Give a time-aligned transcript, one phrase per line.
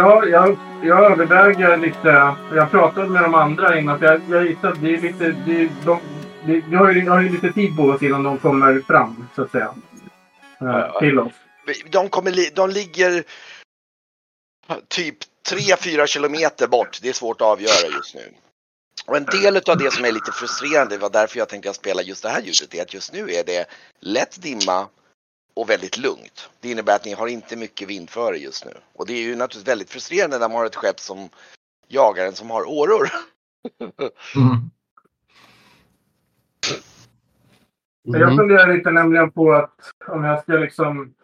[0.00, 2.34] jag, jag, jag överväger lite.
[2.54, 3.98] Jag pratade med de andra innan.
[3.98, 5.24] För jag, jag gissar att det är lite...
[5.24, 6.00] Det, de,
[6.46, 9.42] det, vi har ju, har ju lite tid på oss innan de kommer fram, så
[9.42, 9.74] att säga.
[10.60, 11.32] Eh, till oss.
[11.90, 13.24] De, kommer, de ligger
[14.88, 15.16] typ
[15.50, 16.98] 3-4 kilometer bort.
[17.02, 18.34] Det är svårt att avgöra just nu.
[19.06, 22.22] Och en del av det som är lite frustrerande, var därför jag tänkte spela just
[22.22, 23.66] det här ljudet, är att just nu är det
[24.00, 24.88] lätt dimma
[25.54, 26.50] och väldigt lugnt.
[26.60, 28.72] Det innebär att ni har inte mycket vindföre just nu.
[28.92, 31.28] Och det är ju naturligtvis väldigt frustrerande när man har ett skepp som
[31.88, 33.08] jagar en som har åror.
[34.36, 34.70] Mm.
[38.08, 38.20] Mm.
[38.20, 39.74] Jag funderar lite nämligen på att
[40.08, 41.14] om jag ska liksom...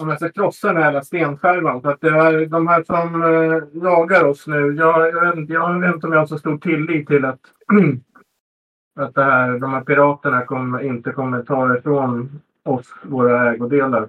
[0.00, 1.82] Om jag ska krossa den här jävla stenskärvan.
[1.82, 4.74] För att det är de här som eh, jagar oss nu.
[4.78, 7.40] Jag, jag, vet inte, jag vet inte om jag har så stor tillit till att,
[9.00, 14.02] att det här, de här piraterna kom, inte kommer ta ifrån oss våra ägodelar.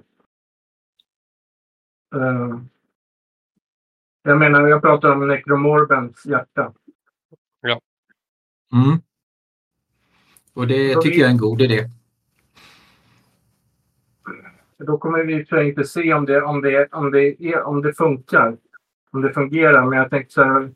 [2.14, 2.58] Eh,
[4.22, 6.72] jag menar, jag pratar om Necromorbens hjärta.
[8.72, 8.98] Mm.
[10.54, 11.90] Och det Så tycker vi- jag är en god idé.
[14.78, 17.82] Då kommer vi för sig inte se om det, om det, om det, är, om
[17.82, 18.56] det funkar.
[19.10, 19.86] Om det fungerar.
[19.86, 20.70] Men jag tänkte så här.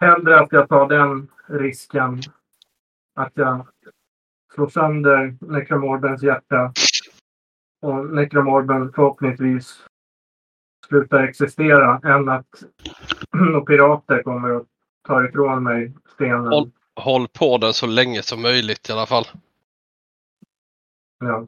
[0.00, 2.20] Hellre att jag tar den risken.
[3.14, 3.66] Att jag
[4.54, 6.72] slår sönder Necromorbens hjärta.
[7.84, 9.86] Och Necromorben förhoppningsvis
[10.88, 12.00] slutar existera.
[12.04, 12.46] Än att
[13.66, 14.66] pirater kommer att
[15.06, 16.46] ta ifrån mig stenen.
[16.46, 19.24] Håll, håll på den så länge som möjligt i alla fall.
[21.18, 21.46] Ja.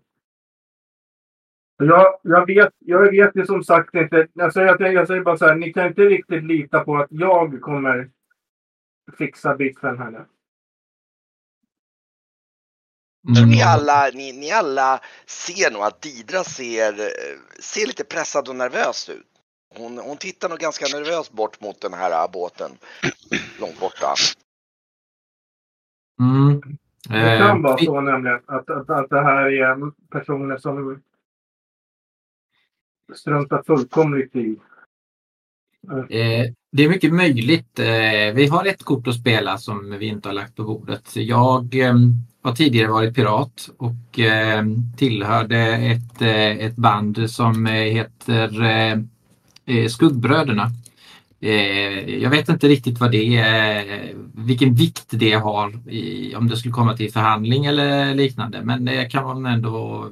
[1.77, 4.29] Jag, jag, vet, jag vet ju som sagt inte.
[4.33, 5.55] Jag säger, jag, jag säger bara så här.
[5.55, 8.11] Ni kan inte riktigt lita på att jag kommer
[9.19, 10.25] fixa biffen här nu.
[13.29, 13.49] Mm.
[13.51, 16.95] Ni alla, ni, ni alla ser nog att Didra ser,
[17.61, 19.27] ser lite pressad och nervös ut.
[19.75, 22.71] Hon, hon tittar nog ganska nervöst bort mot den här äh, båten.
[23.61, 24.15] Långt borta.
[26.21, 26.61] Mm.
[27.09, 28.41] Det kan Eh, vara så nämligen.
[28.47, 31.03] Att, att, att det här är personer som
[33.15, 34.61] struntar fullkomligt i.
[36.11, 37.79] Eh, det är mycket möjligt.
[37.79, 41.17] Eh, vi har ett kort att spela som vi inte har lagt på bordet.
[41.17, 47.73] Jag ehm, har tidigare varit pirat och ehm, tillhörde ett, eh, ett band som eh,
[47.73, 49.07] heter
[49.89, 50.71] Skuggbröderna.
[52.07, 56.75] Jag vet inte riktigt vad det är, vilken vikt det har i, om det skulle
[56.75, 58.61] komma till förhandling eller liknande.
[58.63, 60.09] Men det kan man ändå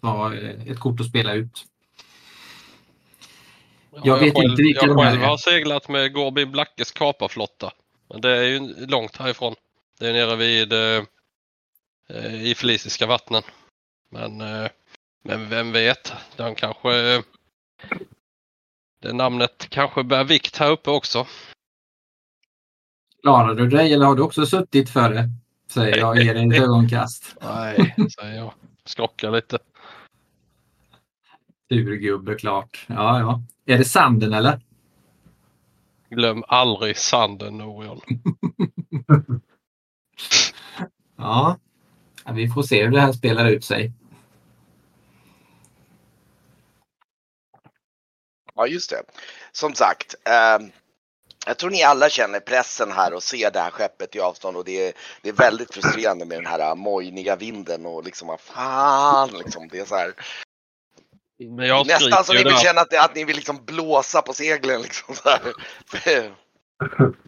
[0.00, 0.34] vara
[0.66, 1.64] ett kort att spela ut.
[4.04, 5.26] Jag vet själv, inte vilka Jag de själv är.
[5.26, 7.72] har seglat med Gorby Blackes kaparflotta.
[8.08, 9.54] Men det är ju långt härifrån.
[9.98, 11.02] Det är nere vid eh,
[12.34, 13.42] i Feliciska vattnen.
[14.10, 14.68] Men, eh,
[15.24, 17.22] men vem vet, den kanske
[19.00, 21.26] det namnet kanske bär vikt här uppe också.
[23.22, 25.30] Klarar du dig eller har du också suttit för det?
[25.70, 27.36] Säger jag och ger dig ett ögonkast.
[27.40, 28.52] Nej, säger jag.
[28.84, 29.58] Skrockar lite.
[31.68, 32.86] Surgubbe klart.
[32.88, 33.42] Ja, ja.
[33.74, 34.60] Är det sanden eller?
[36.10, 38.00] Glöm aldrig sanden Orion.
[41.18, 41.58] Ja.
[42.24, 42.32] ja.
[42.32, 43.92] Vi får se hur det här spelar ut sig.
[48.54, 49.02] Ja, just det.
[49.52, 50.70] Som sagt, ehm,
[51.46, 54.64] jag tror ni alla känner pressen här och ser det här skeppet i avstånd och
[54.64, 54.92] det är,
[55.22, 59.68] det är väldigt frustrerande med den här mojniga vinden och liksom vad fan liksom.
[59.68, 60.14] Det är så här,
[61.86, 65.28] nästan så ni vill känna att, att ni vill liksom blåsa på seglen liksom så
[65.28, 65.54] här.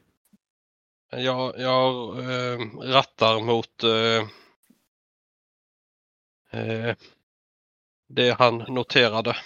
[1.10, 4.28] Jag, jag eh, rattar mot eh,
[6.60, 6.96] eh,
[8.08, 9.37] det han noterade.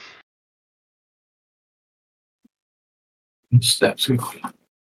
[3.50, 4.52] Just det, ska vi kolla.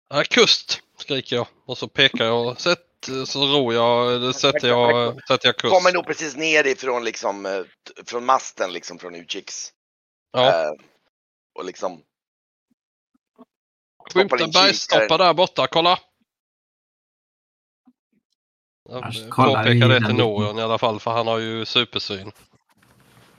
[0.09, 2.61] Ja, kust skriker jag och så pekar jag.
[2.61, 2.79] Sätt,
[3.25, 5.71] så ror jag, eller sätter jag, sätter jag kurs.
[5.71, 7.61] Kommer nog precis ner ifrån liksom, eh,
[8.05, 9.71] från masten liksom från utkiks.
[10.31, 10.71] Ja, Eh,
[11.59, 12.01] och liksom.
[14.13, 15.99] skymta bergstoppar där borta, kolla!
[18.89, 19.03] Jag
[19.35, 20.15] påpekar det till.
[20.15, 22.31] Norion i alla fall för han har ju supersyn.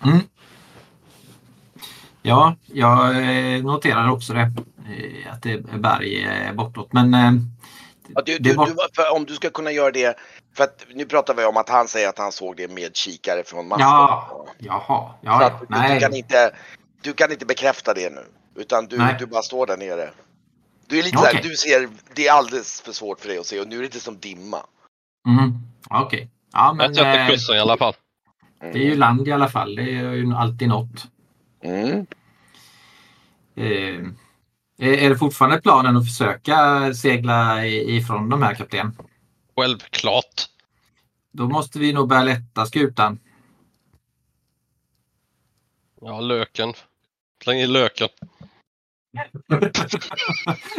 [0.04, 0.18] Mm.
[2.22, 4.40] Ja, jag eh, noterar också det.
[4.40, 6.92] eh, Att det är berg eh, bortåt.
[6.92, 7.32] Men eh,
[8.14, 10.18] Ja, du, du, var- du, för om du ska kunna göra det,
[10.56, 13.42] för att nu pratar vi om att han säger att han såg det med kikare
[13.44, 13.86] från masten.
[13.88, 15.14] Ja, jaha.
[15.22, 16.00] Ja, att du, du, Nej.
[16.00, 16.54] kan inte,
[17.02, 18.24] du kan inte bekräfta det nu.
[18.54, 19.16] Utan du, Nej.
[19.18, 20.10] du bara står där nere.
[20.86, 21.50] Du är lite Ja, såhär, okej.
[21.50, 23.84] du ser, det är alldeles för svårt för dig att se och nu är det
[23.84, 24.58] lite som dimma.
[25.28, 25.52] Mm.
[25.90, 26.28] Okej.
[26.52, 27.94] Ja, men Jag sätter eh, kursen i alla fall.
[28.60, 28.72] Mm.
[28.72, 29.74] det är ju land i alla fall.
[29.76, 31.06] Det är ju alltid något.
[31.62, 32.06] Mm.
[33.56, 34.06] Eh,
[34.80, 38.96] är det fortfarande planen att försöka segla ifrån de här kapten?
[39.56, 40.46] Självklart.
[41.32, 43.18] Då måste vi nog börja lätta skutan.
[46.00, 46.72] Ja, löken.
[47.44, 48.08] Släng i löken.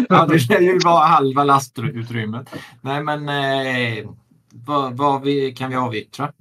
[0.09, 2.49] ja, det lär ju vara halva lastutrymmet.
[2.81, 4.09] Nej, men eh,
[4.49, 6.33] vad, vad vi, kan vi avyttra?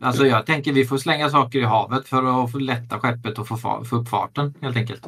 [0.00, 3.48] Alltså jag tänker vi får slänga saker i havet för att få lätta skeppet och
[3.48, 5.06] få, få upp farten helt enkelt.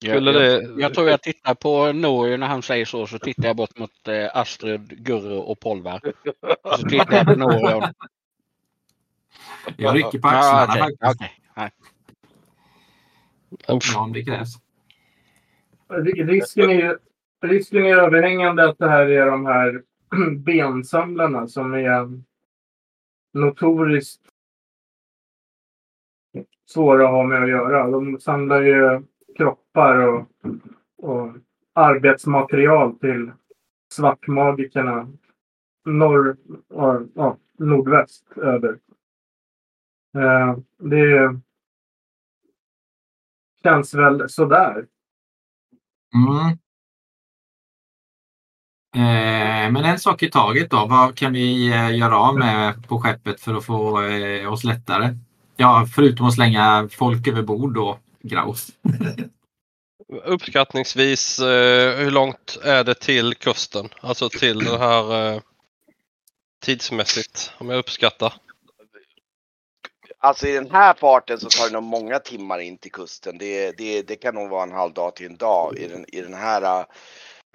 [0.00, 3.56] Jag, jag, jag, tror jag tittar på Norge när han säger så, så tittar jag
[3.56, 6.00] bort mot eh, Astrid, Gurre och Polvar.
[6.62, 7.92] Och så tittar jag på Norge.
[9.76, 11.70] Jag rycker på axlarna ja, okay, okay.
[13.66, 14.54] Ja, om det krävs.
[16.28, 16.98] Risken är
[17.42, 19.82] risken är överhängande att det här är de här
[20.44, 22.22] bensamlarna som är
[23.32, 24.22] notoriskt
[26.66, 27.90] svåra att ha med att göra.
[27.90, 29.02] De samlar ju
[29.38, 30.26] kroppar och,
[30.96, 31.32] och
[31.74, 33.32] arbetsmaterial till
[33.92, 35.08] svartmagikerna
[35.84, 36.36] norr
[36.68, 38.78] och ja, nordväst över.
[40.16, 41.40] Eh, det
[43.62, 44.86] känns väl sådär.
[46.14, 46.58] Mm.
[48.94, 50.86] Eh, men en sak i taget då.
[50.86, 55.16] Vad kan vi eh, göra av med på skeppet för att få eh, oss lättare?
[55.56, 58.68] Ja, förutom att slänga folk över bord då, Graus.
[60.24, 61.40] Uppskattningsvis
[61.96, 63.88] hur långt är det till kusten?
[64.00, 65.42] Alltså till det här
[66.62, 68.34] tidsmässigt om jag uppskattar.
[70.18, 73.38] Alltså i den här farten så tar det nog många timmar in till kusten.
[73.38, 76.20] Det, det, det kan nog vara en halv dag till en dag i den, i
[76.20, 76.80] den här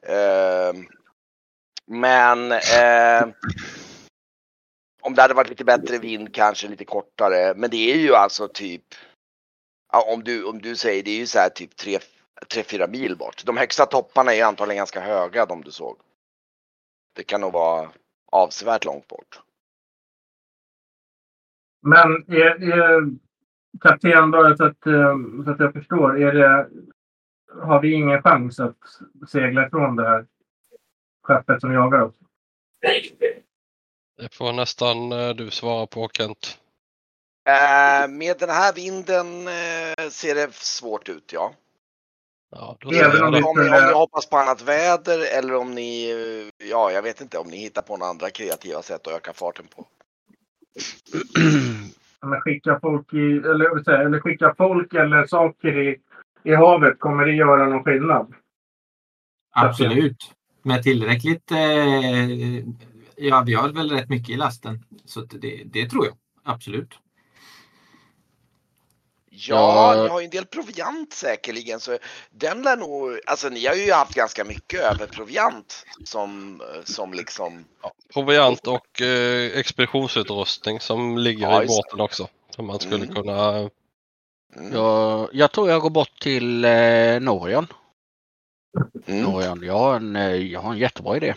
[0.09, 0.83] uh,
[1.85, 3.27] men eh,
[5.01, 7.53] om det hade varit lite bättre vind kanske lite kortare.
[7.55, 8.83] Men det är ju alltså typ
[10.01, 11.71] om du, om du säger det är ju så här typ
[12.53, 13.43] 3-4 mil bort.
[13.45, 15.97] De högsta topparna är antagligen ganska höga de du såg.
[17.15, 17.89] Det kan nog vara
[18.31, 19.39] avsevärt långt bort.
[21.81, 23.09] Men är, är,
[23.81, 26.69] kapten, bara så att, eh, så att jag förstår, är det,
[27.61, 28.77] har vi ingen chans att
[29.27, 30.25] segla ifrån det här?
[31.23, 32.15] skeppet som jagar oss?
[34.17, 36.59] Det får nästan eh, du svara på Kent.
[37.45, 41.53] Äh, med den här vinden äh, ser det svårt ut ja.
[42.51, 46.13] ja Även om, ni, om, ni, om ni hoppas på annat väder eller om ni,
[46.69, 49.65] ja jag vet inte om ni hittar på några andra kreativa sätt att öka farten
[49.75, 49.85] på.
[52.27, 55.99] Men skicka folk i, eller, eller skicka folk eller saker i,
[56.43, 58.33] i havet, kommer det göra någon skillnad?
[59.55, 60.33] Absolut
[60.63, 61.51] med tillräckligt...
[61.51, 62.63] Eh,
[63.15, 64.85] ja, vi har väl rätt mycket i lasten.
[65.05, 66.99] Så det, det tror jag absolut.
[69.35, 71.79] Ja, ni har ju en del proviant säkerligen.
[71.79, 71.97] Så
[72.31, 77.65] den lär nog, alltså ni har ju haft ganska mycket över proviant som, som liksom.
[77.81, 82.27] Ja, proviant och eh, expeditionsutrustning som ligger ja, i båten också.
[82.49, 83.15] Som man skulle mm.
[83.15, 83.49] kunna.
[84.55, 84.73] Mm.
[84.73, 87.67] Jag, jag tror jag går bort till eh, Norion.
[89.05, 89.23] Mm.
[89.23, 91.35] Norian, jag har, en, eh, jag har en jättebra idé.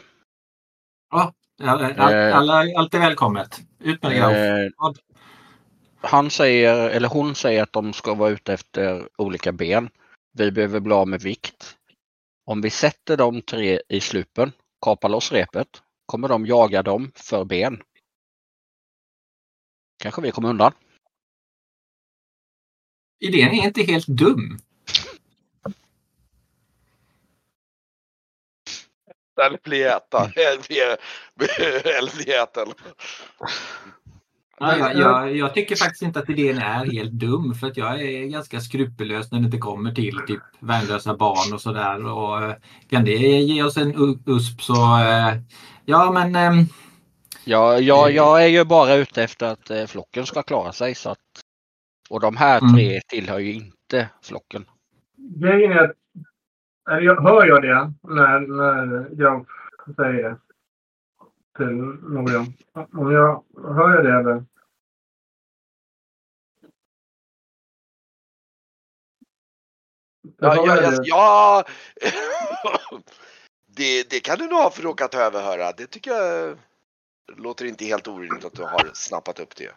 [1.10, 3.60] Ja, alla, eh, alla, allt är välkommet.
[3.80, 4.64] Ut med det.
[4.64, 4.70] Eh,
[6.06, 9.90] han säger, eller hon säger att de ska vara ute efter olika ben.
[10.32, 11.76] Vi behöver bli av med vikt.
[12.44, 14.52] Om vi sätter de tre i slupen,
[14.84, 17.82] kapar loss repet, kommer de jaga dem för ben.
[20.02, 20.72] Kanske vi kommer undan.
[23.18, 24.58] Idén är inte helt dum.
[29.40, 30.32] Eller bli äta.
[30.36, 32.68] Eller bli äten.
[34.58, 38.02] Ja, jag, jag, jag, tycker faktiskt inte att idén är helt dum för att jag
[38.02, 42.06] är ganska skrupellös när det inte kommer till typ värnlösa barn och sådär.
[42.06, 42.54] Och eh,
[42.90, 45.34] kan det ge oss en USP så eh,
[45.84, 46.36] ja men.
[46.36, 46.64] Ehm,
[47.44, 51.10] ja, jag, eh, jag är ju bara ute efter att flocken ska klara sig så
[51.10, 51.18] att.
[52.10, 53.00] Och de här tre mm.
[53.08, 54.64] tillhör ju inte flocken.
[55.16, 55.96] Grejen är att
[56.90, 59.46] eller hör jag det när, när jag
[59.96, 60.36] säger det
[61.56, 62.26] till någon?
[62.92, 64.44] Om jag hör jag det eller?
[70.38, 71.64] Ja, ja, ja, ja.
[73.76, 75.72] det, det kan du nog ha för råkat överhöra.
[75.72, 76.58] Det tycker jag
[77.36, 79.72] låter inte helt orimligt att du har snappat upp det.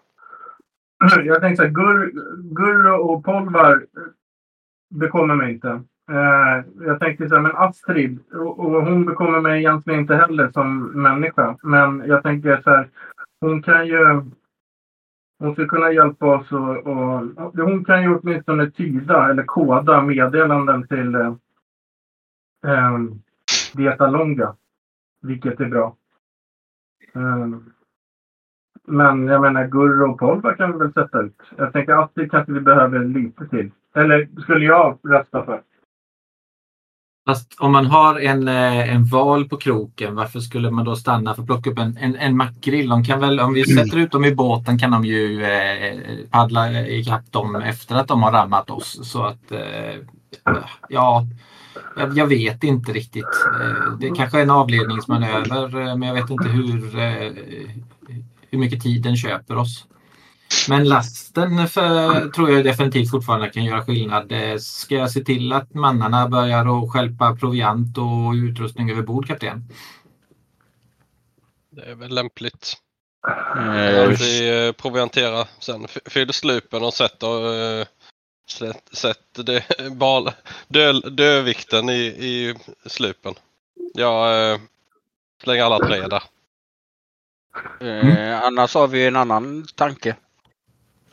[1.25, 2.12] Jag tänkte så här, Gur,
[2.55, 3.86] Gurro och Polvar
[4.89, 5.83] bekommer mig inte.
[6.10, 10.51] Eh, jag tänkte så här, men Astrid, och, och hon bekommer mig egentligen inte heller
[10.51, 11.58] som människa.
[11.63, 12.89] Men jag tänker så här,
[13.42, 14.22] hon kan ju...
[15.39, 17.22] hon skulle kunna hjälpa oss och, och
[17.56, 21.34] hon kan ju åtminstone tyda eller koda meddelanden till eh,
[22.66, 23.00] eh,
[23.74, 24.56] Dieta Longa.
[25.22, 25.96] Vilket är bra.
[27.13, 27.48] Eh,
[28.88, 31.42] men jag menar Gurro och Polva kan vi väl sätta ut.
[31.58, 33.72] Jag tänker Astrid kanske vi behöver lite till.
[33.96, 35.62] Eller skulle jag rösta för.
[37.29, 41.36] Fast om man har en, eh, en val på kroken, varför skulle man då stanna
[41.36, 42.89] för att plocka upp en, en, en makrill?
[42.89, 46.00] De kan väl, om vi sätter ut dem i båten kan de ju eh,
[46.31, 49.00] paddla ikapp dem efter att de har rammat oss.
[49.03, 49.95] Så att eh,
[50.89, 51.25] ja,
[52.15, 53.45] jag, vet inte riktigt.
[53.62, 56.91] Eh, det kanske är en avledningsmanöver eh, men jag vet inte hur,
[58.50, 59.86] hur mycket tiden köper oss.
[60.70, 64.32] Men lasten för, tror jag definitivt fortfarande kan göra skillnad.
[64.32, 69.27] Eh, ska jag se till att mannarna börjar att skälpa proviant och utrustning över bord,
[69.27, 69.63] kapten?
[71.70, 72.74] Det är väl lämpligt.
[73.58, 74.15] Mm.
[74.15, 77.88] Vi eh, provianterar sen, fyller slupen och sätter,
[78.96, 80.32] sätter det, bal,
[80.68, 83.34] dö, dövikten i, i slupen.
[83.94, 84.60] Jag
[85.44, 86.24] slänger alla tre där.
[87.82, 88.41] Mm.
[88.44, 90.15] annars har vi en annan tanke.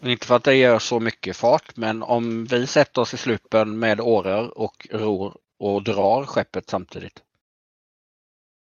[0.06, 3.78] Inte för att det gör så mycket fart men om vi sätter oss i slupen
[3.78, 7.22] med åror och ror och drar skeppet samtidigt.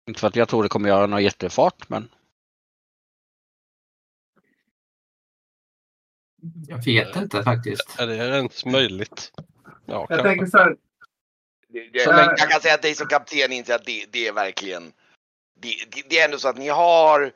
[0.08, 2.08] Inte för att jag tror det kommer göra någon jättefart men.
[6.68, 7.98] Jag vet inte faktiskt.
[7.98, 9.32] Är det ens möjligt?
[9.36, 9.42] Ja,
[9.86, 10.28] jag kanske.
[10.28, 10.76] tänker så här.
[11.68, 12.02] Det, det,
[12.38, 14.92] jag kan säga att dig som kapten inser att det, det är verkligen.
[15.60, 17.32] Det, det, det, är ändå så att ni har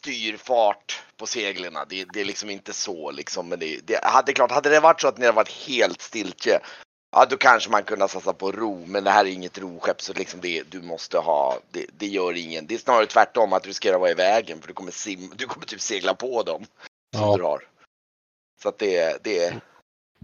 [0.00, 1.74] styrfart på seglen.
[1.88, 3.48] Det, det, är liksom inte så liksom.
[3.48, 6.60] Men det, det, hade, klart, hade det varit så att ni hade varit helt stiltje.
[7.12, 10.12] Ja, då kanske man kunde satsa på ro, men det här är inget roskepp så
[10.12, 12.66] liksom det, du måste ha, det, det gör ingen.
[12.66, 15.30] Det är snarare tvärtom att du riskerar att vara i vägen för du kommer, sim,
[15.36, 16.64] du kommer typ segla på dem.
[17.16, 17.36] Som ja.
[17.36, 17.62] drar.
[18.62, 19.60] Så att det, det är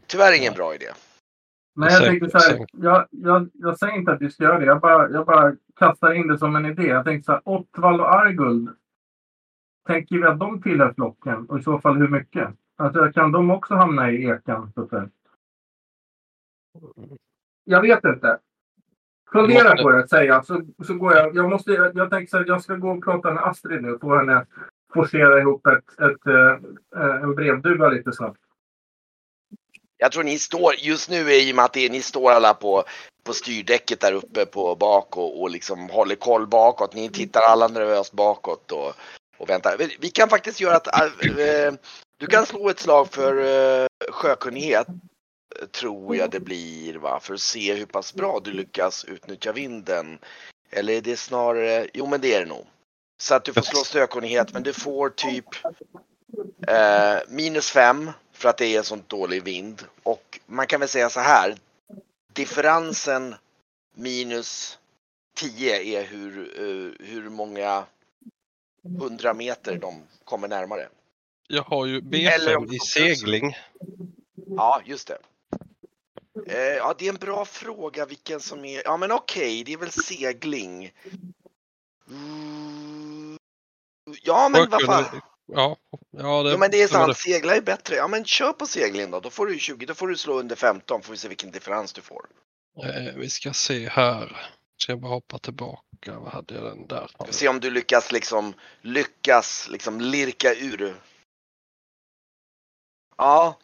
[0.06, 0.87] tyvärr ingen bra idé.
[1.75, 4.66] Men jag tänkte så här, jag, jag, jag säger inte att vi ska göra det.
[4.66, 6.83] Jag bara, jag bara kastar in det som en idé.
[6.83, 8.68] Jag tänkte så här, Ottvald och Arguld
[9.87, 12.49] Tänker vi att de tillhör flocken och i så fall hur mycket?
[12.76, 14.73] Alltså kan de också hamna i ekan?
[14.75, 15.09] Så
[17.64, 18.38] Jag vet inte.
[19.33, 20.47] Fundera på det, säger jag.
[20.47, 21.37] Så, så går jag.
[21.37, 23.99] Jag, måste, jag, jag tänker så här, jag ska gå och prata med Astrid nu.
[24.00, 24.47] Få henne
[24.95, 26.64] forcera ihop ett, ett, ett,
[26.97, 28.40] äh, en brevduva lite snabbt.
[29.99, 32.85] Jag tror ni står, just nu i och med att det, ni står alla på,
[33.25, 36.95] på styrdäcket där uppe på bak och, och liksom håller koll bakåt.
[36.95, 38.95] Ni tittar alla nervöst bakåt och
[39.38, 39.76] och vänta.
[39.99, 41.73] Vi kan faktiskt göra att äh,
[42.19, 43.37] du kan slå ett slag för
[43.83, 44.87] äh, sjökunnighet.
[45.71, 50.19] Tror jag det blir va, för att se hur pass bra du lyckas utnyttja vinden.
[50.71, 52.66] Eller är det snarare, jo men det är det nog.
[53.19, 55.45] Så att du får slå sjökunnighet men du får typ
[56.69, 59.83] äh, minus fem för att det är sånt dålig vind.
[60.02, 61.57] Och man kan väl säga så här.
[62.33, 63.35] Differensen
[63.95, 64.78] minus
[65.37, 66.52] 10 är hur,
[67.00, 67.85] hur många
[69.00, 70.88] 100 meter de kommer närmare.
[71.49, 73.57] Jag har ju B5 i segling.
[74.47, 75.19] Ja, just det.
[76.49, 78.83] Eh, ja, det är en bra fråga vilken som är.
[78.85, 80.93] Ja, men okej, okay, det är väl segling.
[82.11, 83.38] Mm.
[84.23, 85.05] Ja, men vad fan.
[85.47, 85.76] Ja,
[86.11, 87.16] ja, det, ja, men det är sant.
[87.16, 87.97] Segla är bättre.
[87.97, 89.21] Ja, men kör på segling då.
[89.21, 89.87] Då får du 20.
[89.87, 91.02] Då får du slå under 15.
[91.02, 92.26] Får vi se vilken differens du får.
[92.85, 94.50] Eh, vi ska se här.
[94.76, 96.18] Ska jag bara hoppa tillbaka?
[96.18, 97.06] Vad hade jag den där?
[97.06, 101.00] Ska se om du lyckas liksom lyckas liksom lirka ur.
[103.16, 103.59] Ja.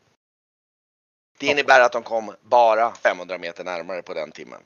[1.38, 4.62] Det innebär att de kom bara 500 meter närmare på den timmen.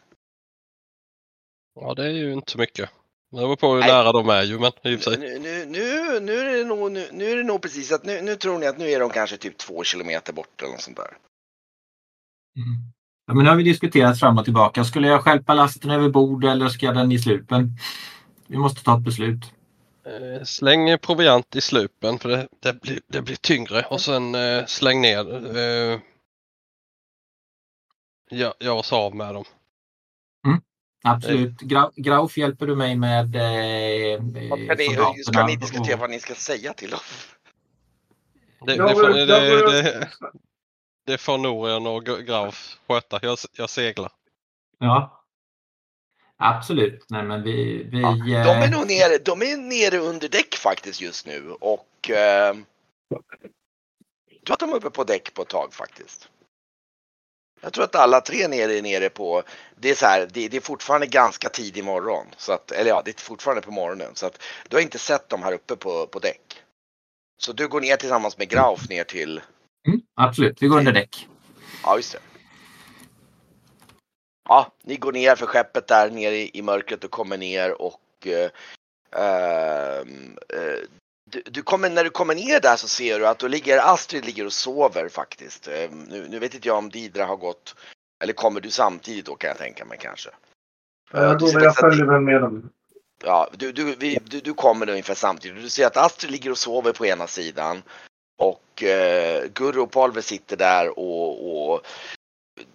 [1.75, 2.91] Ja, det är ju inte mycket.
[3.31, 3.89] Det beror på hur Nej.
[3.89, 5.19] nära de är ju, men i och för sig.
[5.19, 8.23] Nu, nu, nu, nu, är det nog, nu, nu är det nog precis att nu,
[8.23, 10.97] nu tror ni att nu är de kanske typ två kilometer bort eller något sånt
[10.97, 11.17] där.
[12.57, 12.93] Mm.
[13.27, 14.85] Ja, men nu har vi diskuterat fram och tillbaka.
[14.85, 17.79] Skulle jag skälpa lasten över bord eller ska den i slupen?
[18.47, 19.53] Vi måste ta ett beslut.
[20.07, 24.65] Eh, släng proviant i slupen för det, det, blir, det blir tyngre och sen eh,
[24.67, 25.57] släng ner.
[25.57, 26.01] Eh,
[28.31, 29.45] ja, gör oss av med dem.
[30.47, 30.61] Mm,
[31.05, 31.61] absolut.
[31.61, 34.21] Gra Grauf, hjälper du mig med eh,
[34.65, 37.01] ska, ni, ska ni diskutera vad ni ska säga till dem?
[38.67, 40.09] Det, det, får, det,
[41.07, 43.19] det, får Norian och Grauf sköta.
[43.23, 44.13] Jag, jag seglar.
[44.79, 45.23] Ja.
[46.39, 47.05] Absolut.
[47.09, 50.55] Nej, men vi, vi, ja, de, är eh, nog nere, de är nere under däck
[50.57, 52.57] faktiskt just nu och eh,
[54.29, 56.29] jag tror att de är uppe på däck på ett tag faktiskt.
[57.61, 59.43] Jag tror att alla tre nere är nere på,
[59.77, 62.27] det är så här, det, det, är fortfarande ganska tidig morgon.
[62.37, 64.15] Så att, eller ja, det är fortfarande på morgonen.
[64.15, 66.63] Så att du har inte sett dem här uppe på, på däck.
[67.39, 69.41] Så du går ner tillsammans med Grauf ner till,
[69.87, 71.29] Mm, absolut, vi går under däck.
[71.83, 72.19] ja just det.
[74.49, 78.27] Ja, ni går ner för skeppet där nere i, i mörkret och kommer ner och
[78.27, 78.51] eh,
[79.23, 80.89] ehm, eh,
[81.31, 84.25] du, du kommer, när du kommer ner där så ser du att då ligger Astrid
[84.25, 85.69] ligger och sover faktiskt.
[85.69, 87.75] Eh, nu, nu vet inte jag om Didra har gått,
[88.23, 90.31] eller kommer du samtidigt då kan jag tänka mig kanske.
[91.13, 92.71] Jag, du går, jag följer väl med dem.
[93.25, 95.63] Ja, du, du, vi, du, du kommer ungefär samtidigt.
[95.63, 97.83] Du ser att Astrid ligger och sover på ena sidan.
[98.39, 101.87] Och eh, Gurro och Palve sitter där och, och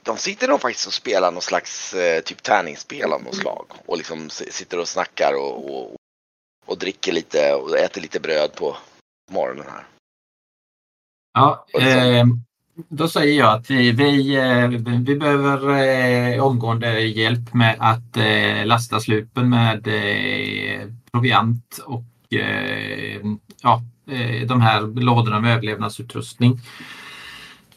[0.03, 3.65] de sitter nog faktiskt och spelar någon slags eh, typ tärningsspel av något slag.
[3.85, 5.95] Och liksom sitter och snackar och, och,
[6.65, 8.77] och dricker lite och äter lite bröd på
[9.31, 9.85] morgonen här.
[11.33, 12.25] Ja, eh,
[12.89, 14.67] då säger jag att vi, vi, eh,
[15.05, 23.21] vi behöver eh, omgående hjälp med att eh, lasta slupen med eh, proviant och eh,
[23.61, 23.81] ja,
[24.47, 26.59] de här lådorna med överlevnadsutrustning.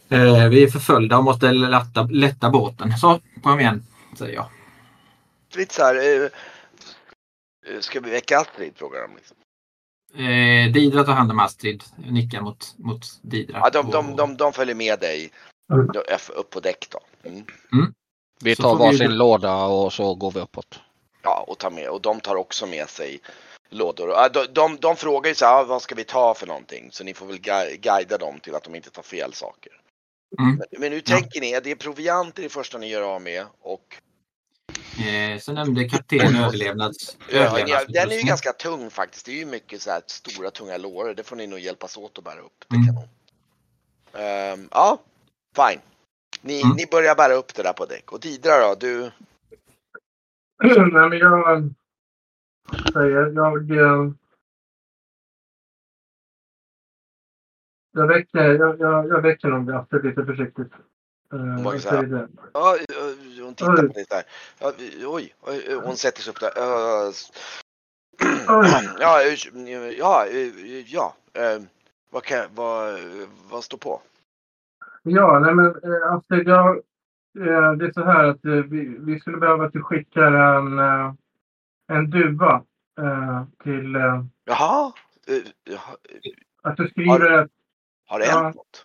[0.08, 2.98] Eh, vi är förföljda och måste lätta, lätta båten.
[2.98, 3.86] Så, kom igen,
[4.18, 4.46] säger jag.
[5.56, 6.22] Lite så här, eh,
[7.74, 8.72] eh, ska vi väcka Astrid?
[8.76, 9.16] frågar de.
[9.16, 9.36] Liksom.
[10.16, 13.58] Eh, Didra tar hand om Astrid, nickar mot, mot Didra.
[13.62, 15.30] Ja, de, de, de, de följer med dig
[15.72, 15.88] Mm.
[16.36, 17.00] upp på däck då.
[17.28, 17.44] Mm.
[18.40, 20.80] Vi Så tar får vi- varsin låda och så går vi uppåt.
[21.22, 23.20] Ja, och, tar med, och de tar också med sig
[23.74, 24.10] lådor.
[24.10, 26.88] Ja, De, de, de frågar ju så här, "Ah, vad ska vi ta för någonting?
[26.92, 29.72] Så ni får väl gui- guida dem till att de inte tar fel saker.
[30.38, 30.56] Mm.
[30.56, 31.16] Men, men hur Ja.
[31.18, 31.60] tänker ni?
[31.60, 33.96] Det är proviant i det första ni gör av med och
[35.06, 39.26] Eh, så nämnde kapten överlevnads, ja, ni- den är ju ganska tung faktiskt.
[39.26, 41.14] Det är ju mycket så här stora tunga låror.
[41.14, 42.64] Det får ni nog hjälpas åt att bära upp.
[42.68, 42.86] Det Mm.
[42.86, 43.04] kan nog.
[44.12, 44.98] Ehm, ja,
[45.56, 45.80] fine.
[46.40, 46.76] Ni, Mm.
[46.76, 48.12] ni börjar bära upp det där på däck.
[48.12, 48.74] Och Didra då?
[48.74, 49.00] Du,
[50.64, 51.74] Nej, men jag
[52.92, 53.70] säger, jag...
[53.70, 54.10] eh,
[57.96, 60.72] Jag väcker, jag, jag, jag väcker nog Astrid lite försiktigt.
[61.32, 62.28] Eh, jag säger det.
[62.52, 64.22] ja, eh, hon tittar på dig där.
[65.06, 66.52] Oj, oj, eh, hon sätter sig upp där.
[66.56, 67.12] Eh.
[69.00, 69.34] Ja, eh,
[69.98, 71.14] ja, eh, ja.
[71.32, 71.62] eh,
[72.10, 72.98] Vad, kan, vad,
[73.50, 74.00] vad står på?
[75.02, 76.76] Ja, nej men eh, Astrid, jag,
[77.38, 80.78] eh, det är så här att eh, vi, vi skulle behöva att du skickar en,
[80.78, 81.12] eh,
[81.92, 82.62] en duva
[83.00, 83.96] eh, till...
[83.96, 84.92] Eh, Jaha,
[85.28, 85.96] eh, jaha,
[86.62, 87.50] att du skriver ett...
[88.06, 88.42] har det Ja.
[88.42, 88.84] hänt något?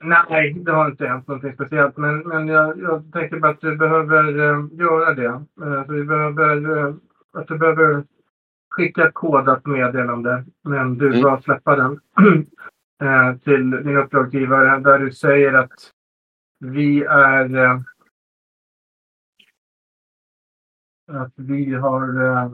[0.00, 1.96] Nej, det har inte hänt någonting speciellt.
[1.96, 5.26] Men, men jag, jag tänker bara att du behöver eh, göra det.
[5.64, 6.94] Eh, så vi behöver, eh,
[7.32, 8.04] att du behöver
[8.70, 12.00] skicka ett kodat meddelande med en duva och släppa den
[13.44, 15.72] till din uppdragsgivare där du säger att
[16.60, 17.82] vi är
[21.08, 22.50] att vi har eh,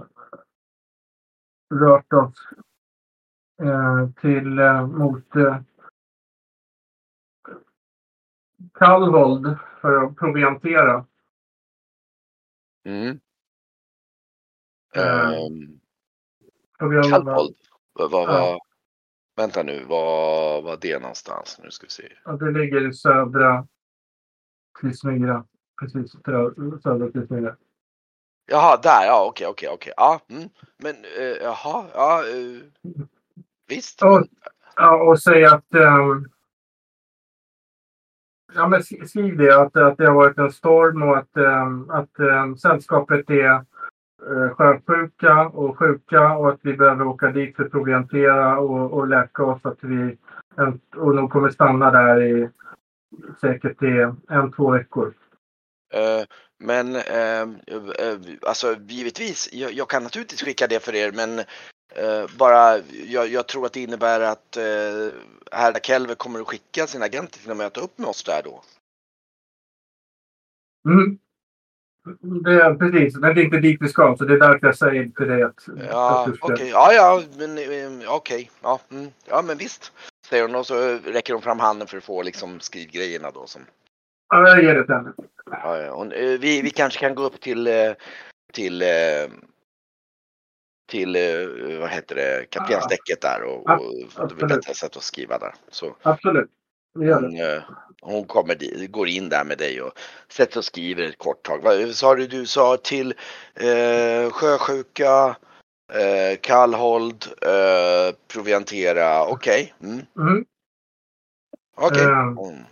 [1.74, 2.34] rört oss
[3.62, 5.60] eh, till eh, mot eh,
[8.74, 11.06] Kallvold för att proviantera.
[12.84, 13.20] Mm.
[14.96, 15.80] Eh, Ehm,
[16.78, 17.56] Kallvold?
[17.92, 18.58] Vad, vad, Ja.
[19.36, 21.60] vänta nu, var var det någonstans?
[21.62, 22.12] Nu ska vi se.
[22.24, 23.66] att det ligger i södra
[24.80, 25.46] Krismyra.
[25.80, 26.12] Precis
[26.82, 27.56] södra Krismyra.
[28.46, 29.92] Jaha, där, ja okej, okej, okej.
[29.96, 30.48] Ja, mm.
[30.78, 32.62] Men uh, jaha, ja, Uh,
[33.68, 34.02] visst.
[34.02, 34.26] Och,
[34.76, 36.30] ja, och säg att Um,
[38.56, 42.20] Ja, men skriv det att, att det har varit en storm och att, um, att
[42.20, 43.64] um, sällskapet är
[44.30, 49.08] uh, sjösjuka och sjuka och att vi behöver åka dit för att proviantera och, och
[49.08, 49.66] läka oss.
[49.66, 50.16] Att vi,
[50.96, 52.48] och de kommer stanna där i
[53.40, 55.14] säkert i en, två veckor.
[55.94, 56.24] Eh,
[56.58, 61.38] men eh, eh, alltså givetvis, jag, jag kan naturligtvis skicka det för er men
[61.94, 64.58] eh, bara jag, jag tror att det innebär att
[65.52, 68.62] herr Kelve kommer att skicka sina agenter till att möta upp med oss där då.
[70.88, 71.18] Mm.
[72.44, 74.16] Det är precis, det är inte dit vi ska.
[74.18, 75.68] Så det är därför jag säger till dig att...
[75.90, 79.92] Ja, okej, ska- ja, ja, men eh, okej, ja, mm, ja, men visst.
[80.26, 83.62] Säger hon och så räcker hon fram handen för att få liksom skrivgrejerna då som
[84.34, 85.24] Ja, jag ger det till.
[85.50, 85.94] Ja, ja.
[85.94, 87.92] Hon, eh, vi, vi kanske kan gå upp till, eh,
[88.52, 88.88] till, eh,
[90.90, 91.16] till
[91.80, 93.80] vad heter det, kaptensdäcket där och, och
[94.16, 94.48] absolut.
[94.48, 95.54] bättre sätt att skriva där.
[95.70, 96.50] Så Absolut.
[96.94, 97.14] Vi det.
[97.14, 97.62] hon,
[98.12, 99.92] hon kommer dit, går in där med dig och
[100.28, 101.62] sätter och skriver ett kort tag.
[101.62, 102.26] Vad sa du?
[102.26, 103.14] Du sa till
[103.54, 105.36] eh, sjösjuka,
[105.92, 109.26] eh, kallhold, eh, proviantera.
[109.26, 109.74] Okej.
[109.82, 110.00] Mm.
[110.18, 110.44] Mm.
[111.76, 112.04] Okej.
[112.04, 112.18] Eh.
[112.18, 112.64] Mm.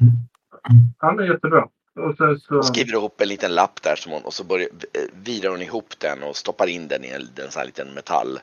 [1.00, 1.68] Ja, men jättebra.
[1.94, 2.54] Och sen så...
[2.54, 5.62] Hon skriver ihop en liten lapp där som hon, och så börjar, eh, virar hon
[5.62, 8.40] ihop den och stoppar in den i en, en sån här liten metall,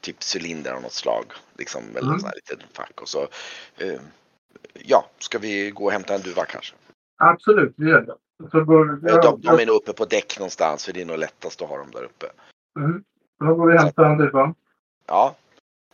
[0.00, 1.24] typ cylinder av något slag.
[1.58, 2.12] Liksom, eller Mm.
[2.14, 3.00] en sån här liten fack.
[3.02, 3.22] Och så,
[3.78, 4.00] eh,
[4.74, 6.74] ja, ska vi gå och hämta en duva kanske?
[7.18, 8.14] Absolut, vi gör det.
[8.50, 11.18] Så går, Ja, de, de är nog uppe på däck någonstans för det är nog
[11.18, 12.26] lättast att ha dem där uppe.
[12.78, 13.04] mm.
[13.40, 14.54] Då går vi och hämtar en duva.
[15.06, 15.34] Ja.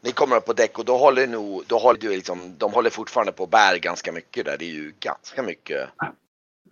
[0.01, 2.91] Ni kommer upp på däck och då håller nog, då håller du liksom, de håller
[2.91, 4.57] fortfarande på och bär ganska mycket där.
[4.59, 5.89] Det är ju ganska mycket.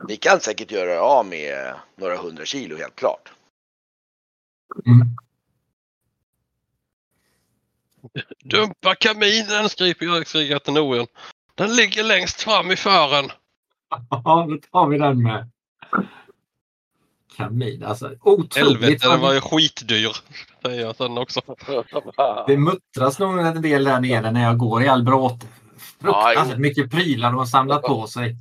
[0.08, 3.32] Ni kan säkert göra av med några hundra kilo helt klart.
[4.86, 5.16] Mm.
[8.44, 10.06] Dumpa kaminen skriker
[10.40, 11.06] jag till Norén.
[11.54, 13.24] Den ligger längst fram i fören.
[14.10, 15.50] Ja, då tar vi den med.
[17.36, 18.56] Kamin, alltså otroligt.
[18.56, 20.16] Helvete, den var ju skitdyr.
[20.62, 21.40] Säger jag sen också.
[22.46, 25.46] Det muttras nog en del där nere när jag går i all bråte.
[26.00, 28.36] Fruktansvärt mycket prylar de har samlat på sig.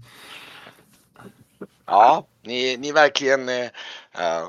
[1.85, 3.49] Ja, ni, ni verkligen.
[3.49, 3.65] Eh,
[4.13, 4.47] eh,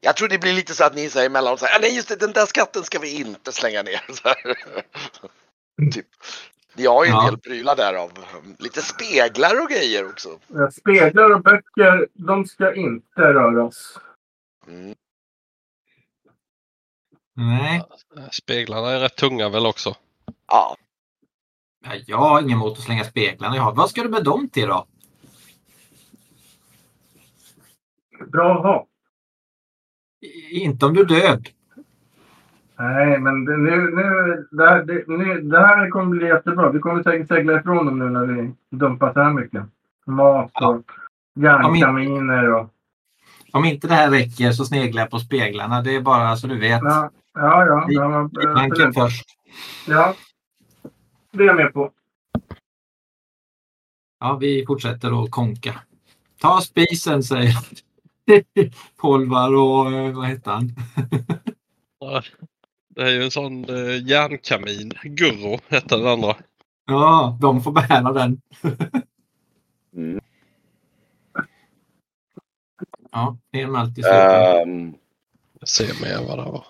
[0.00, 2.08] jag tror det blir lite så att ni säger emellanåt så här, "Ah, nej just
[2.08, 4.00] det, den där skatten ska vi inte slänga ner.
[4.14, 4.56] Så här.
[5.92, 6.06] typ.
[6.76, 7.26] Ni har ju en Ja.
[7.30, 8.10] del prylar där av
[8.44, 10.28] um, lite speglar och grejer också.
[10.72, 13.98] Speglar och böcker, de ska inte röras.
[14.66, 14.94] Mm.
[17.34, 17.82] Nej,
[18.32, 19.96] Speglarna är rätt tunga väl också.
[20.46, 20.76] Ja,
[21.84, 23.56] ja, jag har ingen emot att slänga speglarna.
[23.56, 23.74] Jag har.
[23.74, 24.86] Vad ska du med dem till då?
[28.32, 28.86] Bra att ha.
[30.20, 31.48] I- Inte om du är död.
[32.78, 36.70] Nej, men det, nu, nu, det, här, det, nu, det här kommer bli jättebra.
[36.70, 39.64] Vi kommer säkert segla ifrån dem nu när vi dumpar så här mycket.
[40.06, 40.90] Mat och
[41.34, 42.70] järnkaminer och...
[43.52, 45.82] Om inte det här räcker så sneglar jag på speglarna.
[45.82, 46.82] Det är bara så du vet.
[46.82, 47.66] Ja, ja.
[47.88, 48.94] ja, ja, Tanken absolut.
[48.94, 49.24] först.
[49.88, 50.14] ja.
[51.32, 51.90] Det är jag med på.
[54.20, 55.80] Ja, vi fortsätter att konka.
[56.40, 57.54] Ta spisen säger
[59.00, 60.70] Polvar och eh, vad heter han?
[62.96, 64.92] Det är ju en sån eh, järnkamin.
[65.04, 66.36] Gurro hette den andra.
[66.86, 68.40] Ja, de får bära den.
[69.96, 70.20] Mm.
[73.12, 74.10] Ja, det är de alltid så.
[74.10, 74.94] Ehm,
[75.60, 76.66] Jag ser mer vad det var.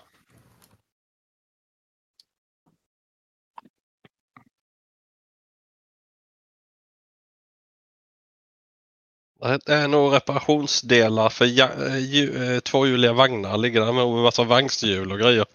[9.65, 13.57] Det är nog reparationsdelar för eh, eh, tvåhjuliga vagnar.
[13.57, 15.45] Ligger där med en massa vagnshjul och grejer.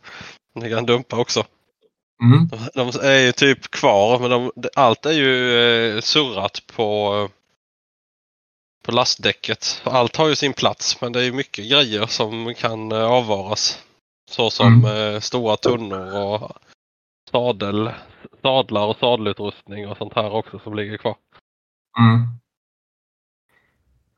[0.54, 1.44] Ni kan dumpa också.
[2.22, 2.48] Mm.
[2.48, 7.30] De, de är ju typ kvar men de, allt är ju eh, surrat på, eh,
[8.84, 9.82] på lastdäcket.
[9.84, 13.84] Allt har ju sin plats men det är ju mycket grejer som kan eh, avvaras.
[14.30, 16.52] Så som eh, stora tunnor och
[17.30, 17.90] sadel,
[18.42, 21.16] sadlar och sadelutrustning och sånt här också som ligger kvar.
[21.98, 22.26] Mm.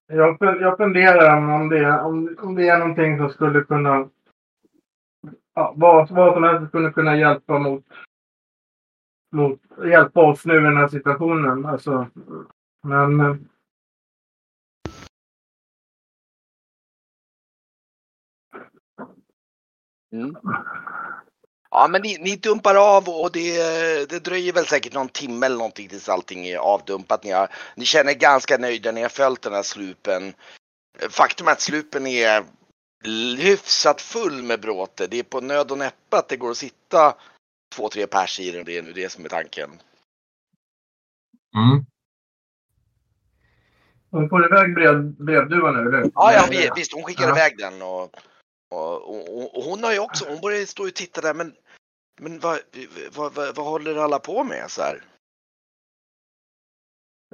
[0.06, 4.08] Jag, jag funderar om, om, det, om, om det är någonting som skulle kunna...
[5.54, 7.84] Ja, vad, vad som helst skulle kunna hjälpa mot,
[9.32, 9.60] mot...
[9.84, 11.66] Hjälpa oss nu i den här situationen.
[11.66, 12.06] Alltså,
[12.82, 13.20] men...
[20.12, 20.36] Mm.
[21.70, 23.56] Ja men ni, ni dumpar av och det,
[24.10, 27.24] det dröjer väl säkert någon timme eller någonting tills allting är avdumpat.
[27.24, 30.34] Ni, har, ni känner er ganska nöjda, ni har följt den här slupen.
[31.10, 32.44] Faktum är att slupen är
[33.38, 35.06] hyfsat full med bråte.
[35.06, 37.14] Det är på nöd och näppe att det går att sitta
[37.76, 38.64] två, tre pers i den.
[38.64, 39.70] Det är nu det som är tanken.
[41.56, 41.84] Mm.
[44.10, 46.10] Hon får iväg brev, brevduvan nu, eller?
[46.14, 47.30] Ja, ja vi- visst hon skickar Ja.
[47.36, 48.02] iväg den och,
[48.70, 51.54] och, och, och hon har ju också, hon börjar stå och titta där men,
[52.20, 52.60] men vad,
[53.16, 55.04] vad, vad, vad håller alla på med så här?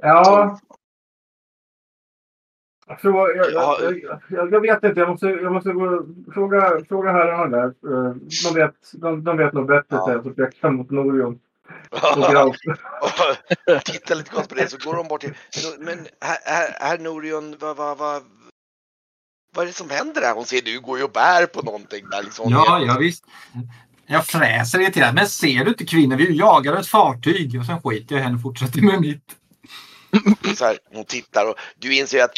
[0.01, 0.59] Ja.
[2.87, 3.77] Jag, tror, jag, Ja.
[4.29, 4.99] jag, jag, vet inte.
[4.99, 7.67] Jag måste, jag måste gå och fråga, fråga herrarna där.
[7.67, 8.15] Eh,
[8.45, 9.85] De vet, de, de vet nog bättre.
[9.89, 10.23] Ja.
[10.23, 11.39] Så jag mot Norion.
[13.85, 15.33] Tittar lite konstigt på det så går de bort till,
[15.79, 18.23] men herr, herr, Norion, vad, vad, vad,
[19.55, 20.35] vad är det som händer här?
[20.35, 22.51] Hon ser du går ju och bär på någonting där liksom.
[22.51, 23.25] Ja, ja visst.
[24.05, 25.13] Jag fräser irriterat.
[25.15, 26.15] Men ser du inte kvinnor?
[26.15, 27.59] Vi jagar ett fartyg.
[27.59, 29.35] Och sen skiter jag i henne och fortsätter med mitt.
[30.57, 32.31] Så här, hon tittar och du inser att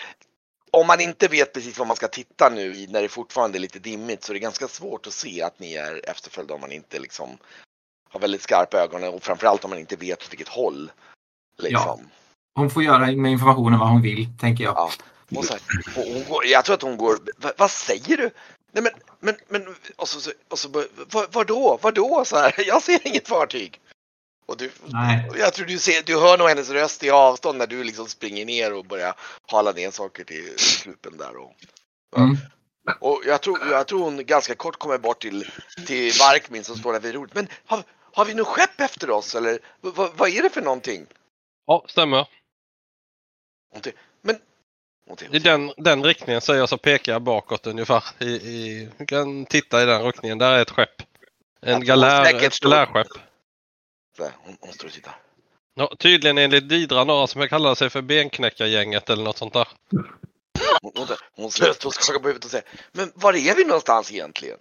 [0.74, 3.80] om man inte vet precis vad man ska titta nu när det fortfarande är lite
[3.80, 7.00] dimmigt så är det ganska svårt att se att ni är efterföljda om man inte
[7.00, 7.38] liksom
[8.10, 10.92] har väldigt skarpa ögon och framförallt om man inte vet åt vilket håll.
[11.58, 12.10] Liksom.
[12.56, 14.74] Hon får göra med informationen vad hon vill, tänker jag.
[14.76, 14.92] Ja.
[15.38, 15.62] Och så här,
[15.98, 18.30] och hon går, jag tror att hon går, "Va- vad säger du?
[18.72, 20.70] Nej men, men, men, och så, och så,
[21.12, 23.80] vad, vadå, vadå så här, jag ser inget fartyg.
[24.46, 25.30] Och du, Nej.
[25.38, 28.46] jag tror du, ser, du hör nog hennes röst i avstånd när du liksom springer
[28.46, 29.16] ner och börjar
[29.48, 31.38] hala ner saker till slupen där.
[31.38, 31.54] Och,
[32.18, 32.38] Mm.
[33.00, 35.52] och jag, tror, jag tror hon ganska kort kommer bort till,
[35.88, 37.36] till Varkmin som står där vid rodret.
[37.36, 39.60] Men har, har vi något skepp efter oss eller v-
[39.96, 41.06] vad- vad är det för någonting?
[41.66, 42.28] Ja, stämmer.
[44.22, 44.36] Men...
[45.32, 48.04] I den, den riktningen säger jag så pekar jag bakåt ungefär.
[48.20, 50.38] I, i, du kan titta i den riktningen.
[50.38, 51.02] Där är ett skepp.
[51.62, 53.08] En galär, ett galärskepp.
[54.20, 55.16] Här, hon, hon står och tittar.
[55.76, 59.68] Ja, tydligen enligt Didra några som kallar sig för benknäckargänget eller något sånt där.
[60.82, 64.12] Hon, hon, hon slöt och skakar på huvudet och säger Men var är vi någonstans
[64.12, 64.60] egentligen?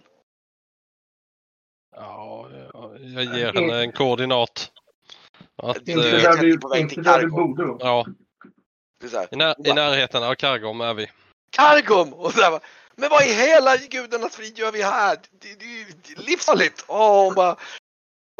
[1.95, 4.71] Ja, jag- jag ger henne en koordinat.
[5.55, 7.29] Att, Inte eh, där du, inte på väg inte till där Kargo.
[7.47, 7.77] borde då.
[7.79, 8.05] ja,
[8.99, 11.11] Det är så här, i, när, i närheten av Kargom är vi.
[11.49, 12.13] Kargom!
[12.13, 12.59] Och så här, bara,
[12.95, 15.17] men vad i hela gudarnas frid gör vi här?
[15.31, 16.83] Det, det, det är livsfarligt!
[16.87, 17.55] Hon bara,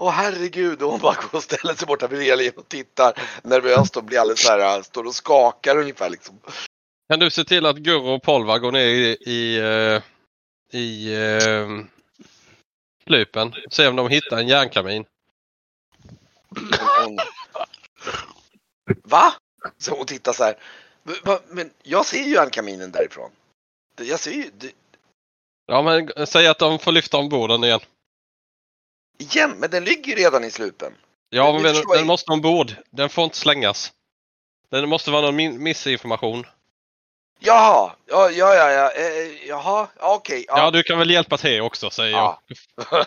[0.04, 0.82] åh herregud!
[0.82, 4.20] Och hon bara går och ställer sig borta vid relingen och tittar nervöst och blir
[4.20, 6.40] alldeles så här, står och skakar ungefär liksom.
[7.10, 10.02] Kan du se till att Gurro och Polva går ner i, i, eh,
[10.80, 11.68] i eh,
[13.08, 13.54] slupen?
[13.72, 15.06] Se om de hittar en järnkamin.
[19.04, 19.34] Va?
[19.78, 20.56] Så hon tittar så här.
[21.04, 23.32] "Va- va- Men jag ser ju ankaminen därifrån.
[24.02, 24.52] Jag ser ju,
[25.66, 27.80] Ja men säg att de får lyfta ombord den igen.
[29.18, 30.94] Igen, men den ligger ju redan i slupen.
[31.30, 32.72] Ja men den, den måste ombord.
[32.90, 33.92] Den får inte slängas.
[34.72, 36.46] Det måste vara någon missinformation.
[37.46, 40.46] Jaha, ja, ja, ja, ja, eh, jaha, ja, okej.
[40.48, 40.72] Ja.
[40.72, 42.42] du kan väl hjälpa till också säger Ja.
[42.76, 43.06] jag.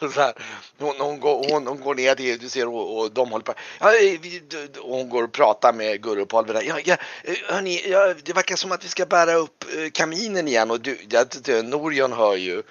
[0.12, 0.32] så här,
[0.78, 3.54] hon, hon, går, hon, hon går ner till, du ser och, och de håller på.
[3.80, 4.42] Ja, eh, vi,
[4.82, 6.62] hon går och pratar med Gurra och där.
[6.62, 10.48] Ja, ja, eh, hörni, ja, det verkar som att vi ska bära upp eh, kaminen
[10.48, 11.24] igen och du, ja,
[11.62, 12.62] Norion hör ju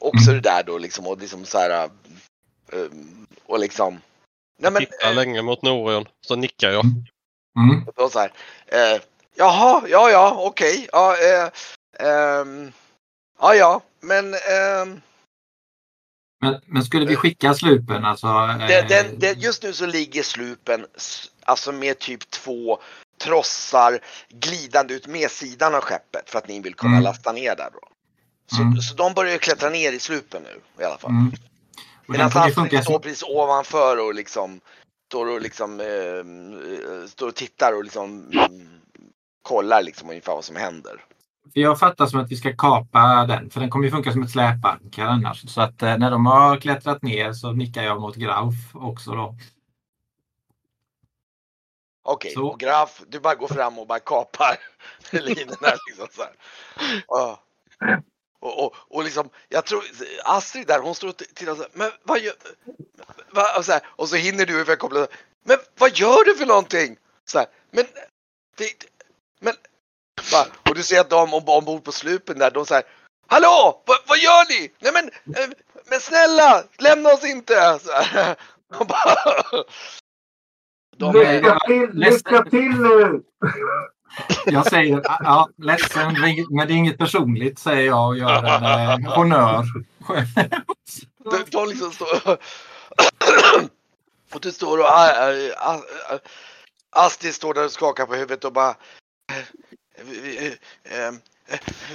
[0.00, 1.70] också det där då liksom och liksom så här.
[2.72, 2.88] eh,
[3.46, 4.00] och liksom.
[4.58, 4.82] Nej men.
[4.82, 6.04] Tittar eh, länge mot Norion.
[6.26, 6.84] Så nickar jag.
[7.58, 7.88] Mm.
[7.88, 8.32] Och då så här,
[8.66, 9.00] eh,
[9.34, 11.50] jaha, ja, ja, okej, ja, eh,
[12.08, 12.72] ehm,
[13.40, 15.00] ja, ja, men ehm,
[16.40, 18.26] Men, men skulle vi skicka slupen alltså?
[18.26, 20.86] eh, den, det, just nu så ligger slupen
[21.44, 22.78] alltså med typ två
[23.20, 27.04] trossar glidande ut med sidan av skeppet för att ni vill kunna Mm.
[27.04, 27.88] lasta ner där då.
[28.50, 28.76] Så, Mm.
[28.80, 31.10] så de börjar ju klättra ner i slupen nu i alla fall.
[31.10, 31.32] Mm.
[32.06, 34.60] Medan Astrid funka står precis ovanför och liksom
[35.10, 38.80] står och liksom eh, står och tittar och liksom mm,
[39.42, 41.04] kollar liksom ungefär vad som händer.
[41.52, 44.22] för jag fattar som att vi ska kapa den, för den kommer ju funka som
[44.22, 45.48] ett släpankare annars.
[45.50, 49.34] Så att eh, när de har klättrat ner så nickar jag mot Grauf också då.
[52.02, 52.46] Okej, Så.
[52.48, 54.56] och Graf, du bara går fram och bara kapar
[55.12, 56.32] linorna liksom så här.
[57.08, 57.40] Ja.
[58.40, 59.84] Och, och, och liksom, jag tror
[60.24, 62.34] Astrid där, hon står och tittar så här, men vad gör,
[63.30, 65.06] va, och, så här, och så hinner du för att koppla,
[65.44, 66.96] men vad gör du för någonting?
[67.24, 67.84] Så här, men,
[68.56, 68.70] det,
[69.40, 69.54] men,
[70.32, 72.84] va, och du ser att de om- ombord på slupen där, de säger
[73.30, 74.72] Hallå, vad, vad gör ni?
[74.78, 75.04] Nej men,
[75.36, 75.48] eh,
[75.90, 77.78] men snälla, lämna oss inte!
[77.82, 78.36] Så här.
[78.78, 79.64] Och bara,
[80.96, 83.22] de Lycka till, lycka till nu!
[84.46, 86.16] Jag säger ja, ledsen,
[86.48, 89.64] men det är inget personligt säger jag och gör en eh, honnör.
[91.30, 92.06] Du tar liksom så.
[94.32, 94.84] och du står och...
[94.84, 96.18] Ah, ah, ah,
[96.90, 98.74] Astrid står där och skakar på huvudet och bara...
[99.32, 100.46] Eh,
[100.84, 101.14] eh, eh,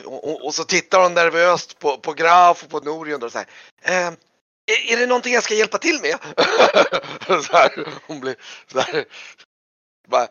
[0.06, 3.48] och, och- så tittar hon nervöst på, på Graf och på Norion och så här.
[3.82, 6.18] är, är det någonting jag ska hjälpa till med?
[7.44, 8.36] så här, hon blir
[8.72, 9.06] så här.
[10.08, 10.28] Bara,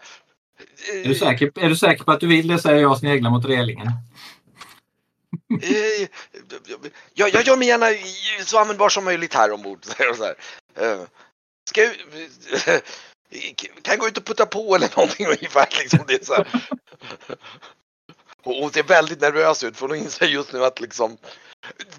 [1.05, 3.45] är du, säker, är du säker på att du vill det säger jag sneglar mot
[3.45, 3.89] relingen.
[5.63, 6.09] Eh,
[7.15, 7.87] jag, jag gör mig gärna
[8.45, 9.85] så användbar som möjligt här ombord.
[10.17, 10.35] Så här.
[10.75, 11.03] Eh,
[11.71, 11.93] ska jag,
[13.83, 15.69] kan jag gå ut och putta på eller någonting ungefär.
[15.79, 15.99] Liksom.
[16.09, 16.47] Det så här.
[18.45, 21.17] Och hon ser väldigt nervös ut för hon inser just nu att liksom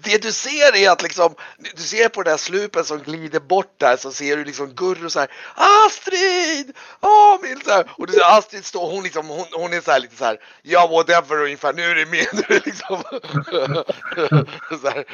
[0.02, 1.34] det du ser är att liksom,
[1.74, 5.10] du ser på den där slupen som glider bort där så ser du liksom Gurro
[5.10, 6.76] så här Astrid!
[7.00, 7.90] Åh, min, så här.
[7.98, 10.38] Och du ser Astrid står, hon liksom, hon, hon är så här lite så här
[10.62, 13.02] ja whatever ungefär, nu är det med, nu liksom
[14.80, 15.04] så här.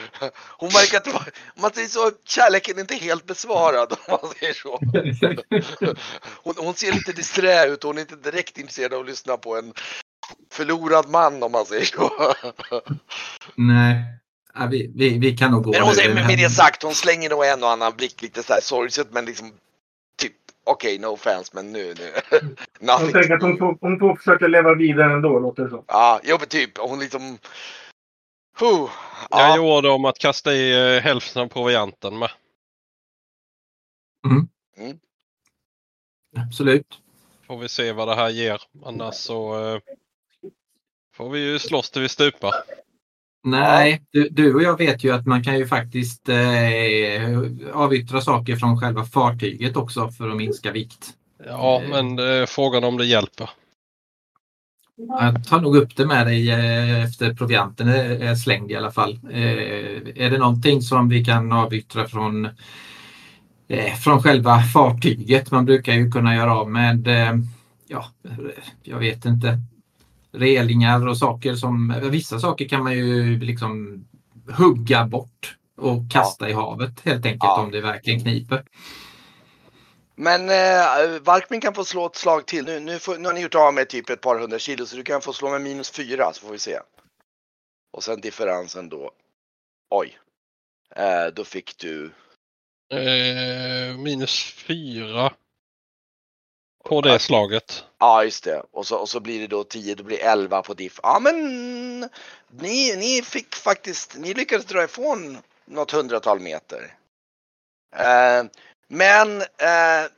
[0.59, 4.55] Hon verkar inte vara, man säger så, kärleken är inte helt besvarad om man säger
[4.55, 4.81] så.
[6.43, 9.37] Hon, hon ser lite disträ ut och hon är inte direkt intresserad av att lyssna
[9.37, 9.75] på en
[10.53, 12.35] förlorad man om man säger så.
[13.55, 14.21] Nej,
[14.55, 15.95] ja, vi, vi, vi kan nog gå Men hon nu.
[15.95, 18.61] säger, med, med det sagt, hon slänger nog en och annan blick lite så här
[18.61, 19.53] sorgset men liksom
[20.19, 20.33] typ
[20.65, 22.13] okej, no offense men nu, nu.
[22.99, 25.85] Hon tänker att hon får, hon får försöka leva vidare ändå, låter det som.
[25.87, 27.39] Ja, jo men typ, hon liksom.
[28.61, 28.91] Huh.
[29.31, 32.31] Jag Ja, gjorde om att kasta i eh, hälften av provianten med.
[34.27, 34.49] Mm.
[36.47, 36.87] Absolut.
[37.47, 38.63] Får vi se vad det här ger.
[38.85, 39.81] Annars så eh,
[41.15, 42.55] får vi ju slåss till vi stupar.
[43.45, 47.39] Nej, du, du och jag vet ju att man kan ju faktiskt eh,
[47.75, 51.11] avyttra saker från själva fartyget också för att minska vikt.
[51.47, 51.89] Ja, Eh.
[51.91, 53.51] men det är frågan om det hjälper.
[54.97, 58.93] Jag tar nog upp det med dig eh, efter provianten är är slängd i alla
[58.93, 59.21] fall.
[59.31, 59.41] Eh,
[60.25, 62.45] Är det någonting som vi kan avyttra från,
[63.69, 65.51] eh, från själva fartyget?
[65.51, 67.35] Man brukar ju kunna göra av med, eh,
[67.89, 68.05] ja,
[68.83, 69.59] jag vet inte,
[70.33, 74.05] relingar och saker som, vissa saker kan man ju liksom
[74.59, 77.61] hugga bort och kasta i havet helt enkelt Ja.
[77.63, 78.65] om det verkligen kniper.
[80.15, 82.65] Men eh, Varkmin kan få slå ett slag till.
[82.65, 84.97] Nu, nu, får, nu har ni gjort av med typ ett par hundra kilo så
[84.97, 86.79] du kan få slå med minus fyra så får vi se.
[87.93, 89.11] Och sen differensen då.
[89.91, 90.19] Oj.
[90.97, 92.13] Eh, då fick du.
[92.93, 95.33] Eh, minus fyra
[96.85, 97.85] på det slaget.
[97.99, 98.63] Ja just det.
[98.71, 101.01] Och så, och så blir det då 10, då blir det 11 på diff.
[101.03, 102.01] Ja men
[102.51, 106.95] ni, ni fick faktiskt, ni lyckades dra ifrån något hundratal meter.
[107.97, 108.45] Eh,
[108.89, 110.11] men eh,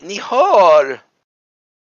[0.00, 1.02] ni hör,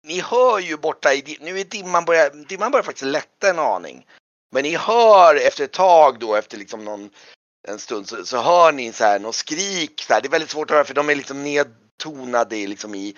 [0.04, 4.06] ni hör ju borta i, nu är dimman börjar, dimman börjar faktiskt lätta en aning.
[4.52, 7.10] Men ni hör efter ett tag då, efter liksom någon,
[7.68, 10.04] en stund så, så hör ni så här något skrik.
[10.08, 10.22] Så här.
[10.22, 13.16] Det är väldigt svårt att höra för de är liksom nedtonade liksom i,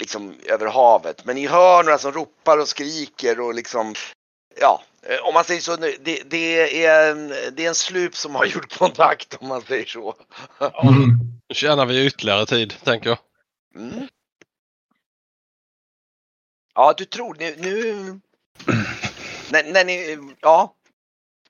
[0.00, 1.24] liksom över havet.
[1.24, 3.94] Men ni hör några som ropar och skriker och liksom,
[4.60, 8.34] ja, eh, om man säger så, det, det, är en, det är en slup som
[8.34, 10.14] har gjort kontakt om man säger så.
[10.82, 11.18] Mm.
[11.48, 13.18] Nu tjänar vi ytterligare tid, tänker jag.
[13.74, 14.08] Mm.
[16.74, 18.20] Ja, du tror nu, nu...
[19.50, 20.74] när, när ni, ja.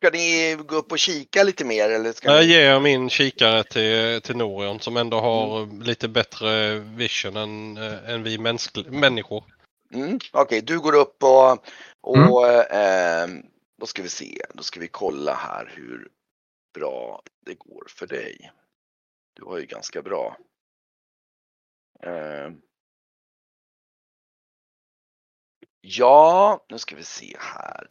[0.01, 2.53] Ska ni gå upp och kika lite mer eller ska Jag ni...
[2.53, 8.23] ger min kikare till, till Norion som ändå har lite bättre vision än, eh, än
[8.23, 8.39] vi
[8.89, 9.45] människor.
[9.95, 11.59] Mm, Okej, du går upp och,
[12.01, 13.29] och eh,
[13.81, 16.09] då ska vi se, då ska vi kolla här hur
[16.75, 18.51] bra det går för dig.
[19.35, 20.37] Du har ju ganska bra.
[22.03, 22.51] Eh,
[25.81, 27.89] ja, nu ska vi se här.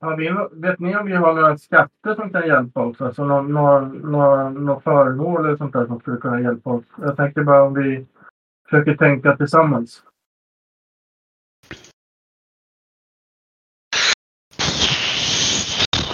[0.00, 3.00] Ja, vi, vet ni om vi har några skatter som kan hjälpa oss?
[3.00, 3.80] Alltså några,
[4.48, 6.84] några föremål eller sånt där som skulle kunna hjälpa oss?
[7.00, 8.06] Jag tänkte bara om vi
[8.70, 10.02] försöker tänka tillsammans.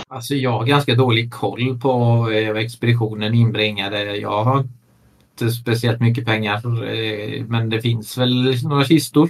[0.08, 1.88] Alltså jag har ganska dålig koll på
[2.30, 4.16] eh, vad expeditionen inbringade.
[4.16, 4.64] Jag har
[5.30, 9.28] inte speciellt mycket pengar eh, men det finns väl några kistor.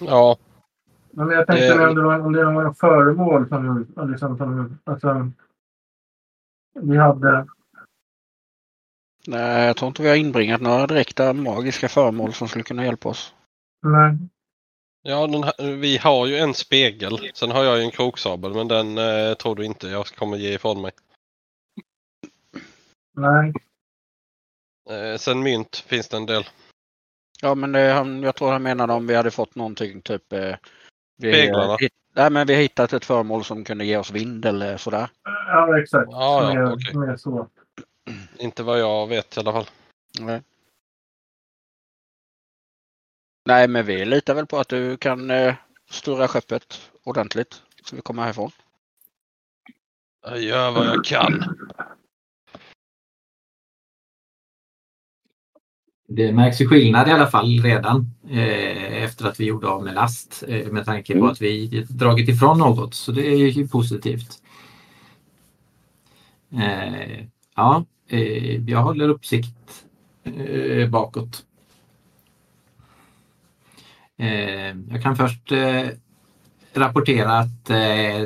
[0.00, 0.36] Ja,
[1.16, 4.78] Men jag tänkte Eh, om det, var, om det var några föremål som, liksom, som
[4.84, 5.32] alltså,
[6.80, 7.46] vi hade.
[9.26, 13.08] Nej, jag tror inte vi har inbringat några direkta magiska föremål som skulle kunna hjälpa
[13.08, 13.34] oss.
[13.82, 14.18] Nej.
[15.02, 17.30] ja den här, vi har ju en spegel.
[17.34, 20.54] Sen har jag ju en kroksabel men den eh, tror du inte jag kommer ge
[20.54, 20.92] ifrån mig.
[23.14, 23.52] Nej.
[24.90, 26.44] Eh, sen mynt finns det en del.
[27.42, 30.32] Ja, men det, han, jag tror han menade om vi hade fått någonting typ...
[30.32, 30.56] Eh,
[31.16, 31.76] vi, Speglarna?
[31.80, 35.08] hitt, nej, men vi har hittat ett föremål som kunde ge oss vind eller sådär.
[35.24, 36.08] Ja, exakt.
[36.10, 37.48] Ja, ja, mer, mer så.
[38.38, 39.66] Inte vad jag vet i alla fall.
[40.20, 40.42] Nej.
[43.46, 45.54] Nej, men vi litar väl på att du kan eh,
[45.90, 48.50] styra skeppet ordentligt så vi kommer härifrån.
[50.22, 51.44] Jag gör vad jag kan.
[56.08, 59.94] Det märks ju skillnad i alla fall redan eh, efter att vi gjorde av med
[59.94, 61.30] last eh, med tanke på Mm.
[61.30, 62.94] att vi dragit ifrån något.
[62.94, 64.42] Så det är ju positivt.
[66.52, 67.24] Eh,
[67.56, 69.84] ja, eh, jag håller uppsikt
[70.24, 71.44] eh, bakåt.
[74.18, 75.52] Eh, jag kan först
[76.74, 77.64] rapportera att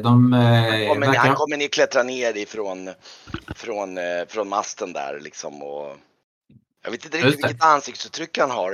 [0.02, 2.90] de eh, Kommer han kommer ni klättra ner ifrån
[3.54, 5.96] från, från masten där liksom och
[6.84, 8.72] jag vet inte riktigt vilket ansiktsuttryck han har.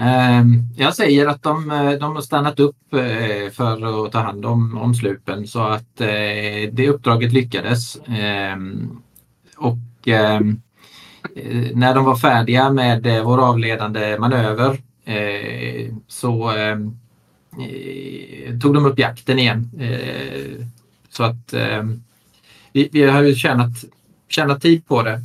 [0.00, 0.44] Eh,
[0.76, 4.78] Jag säger att de, eh, de har stannat upp eh, för att ta hand om,
[4.78, 7.96] om slupen så att eh, det uppdraget lyckades.
[7.96, 8.56] Eh,
[9.56, 10.60] Och ehm,
[11.36, 14.78] eh, när de var färdiga med vår avledande manöver
[16.08, 16.52] så
[18.62, 19.70] tog de upp jakten igen.
[21.10, 21.54] Så att
[22.72, 23.70] vi, vi har ju tjänat,
[24.28, 25.20] tjänat tid på det.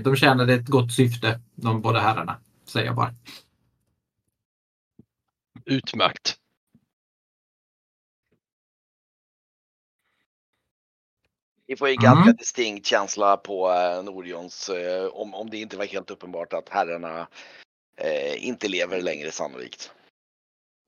[0.00, 3.14] de tjänade ett gott syfte, de båda herrarna, säger jag bara.
[5.64, 6.38] Utmärkt.
[11.72, 12.04] Vi får ju mm.
[12.04, 16.68] ganska distinkt känsla på eh, Norions, eh, om, om det inte var helt uppenbart att
[16.68, 17.26] herrarna
[17.96, 19.92] eh, inte lever längre sannolikt.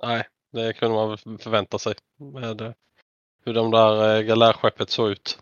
[0.03, 2.73] Nej, det kunde man förvänta sig med eh,
[3.45, 5.39] hur de där eh, galärskeppet såg ut.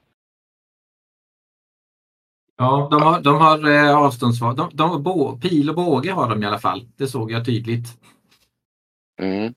[2.57, 4.57] Ja, de har, de har eh, avståndsval.
[4.57, 6.89] De, de, bo, pil och båge har de i alla fall.
[6.97, 7.87] Det såg jag tydligt.
[9.21, 9.55] Mm.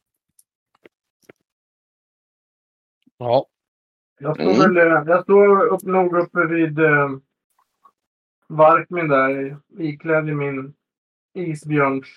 [3.17, 3.45] Ja.
[4.19, 4.59] Jag står, mm.
[4.59, 7.09] väl, eh, jag står upp, nog uppe vid eh,
[8.47, 10.73] Varkmin där, iklädd i min
[11.33, 12.07] isbjörns.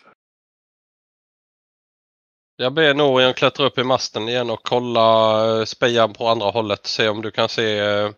[2.57, 6.87] Jag ber Norian klättra upp i masten igen och kolla eh, spejan på andra hållet.
[6.87, 8.11] Se om du kan se eh,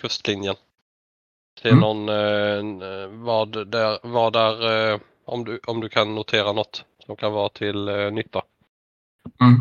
[0.00, 0.54] kustlinjen.
[1.62, 1.80] Se mm.
[1.80, 7.16] någon, eh, vad där, vad där eh, om, du, om du kan notera något som
[7.16, 8.42] kan vara till eh, nytta.
[9.40, 9.54] Mm.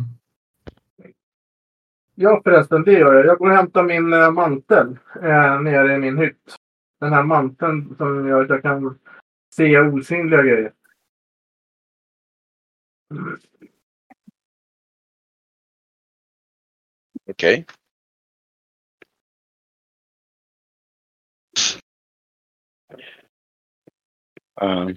[2.16, 3.26] Ja förresten, det gör jag.
[3.26, 6.56] Jag går och hämtar min äh, mantel äh, nere i min hytt.
[7.00, 9.00] Den här manteln som gör att jag kan
[9.56, 10.74] se osynliga grejer.
[17.30, 17.54] Okej.
[17.54, 17.79] Okay.
[24.62, 24.96] Um.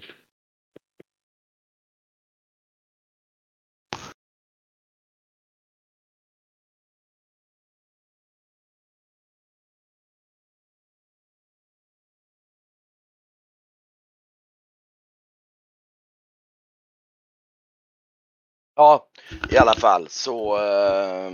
[18.75, 19.07] Ja,
[19.49, 20.55] i alla fall så.
[20.57, 21.31] Uh...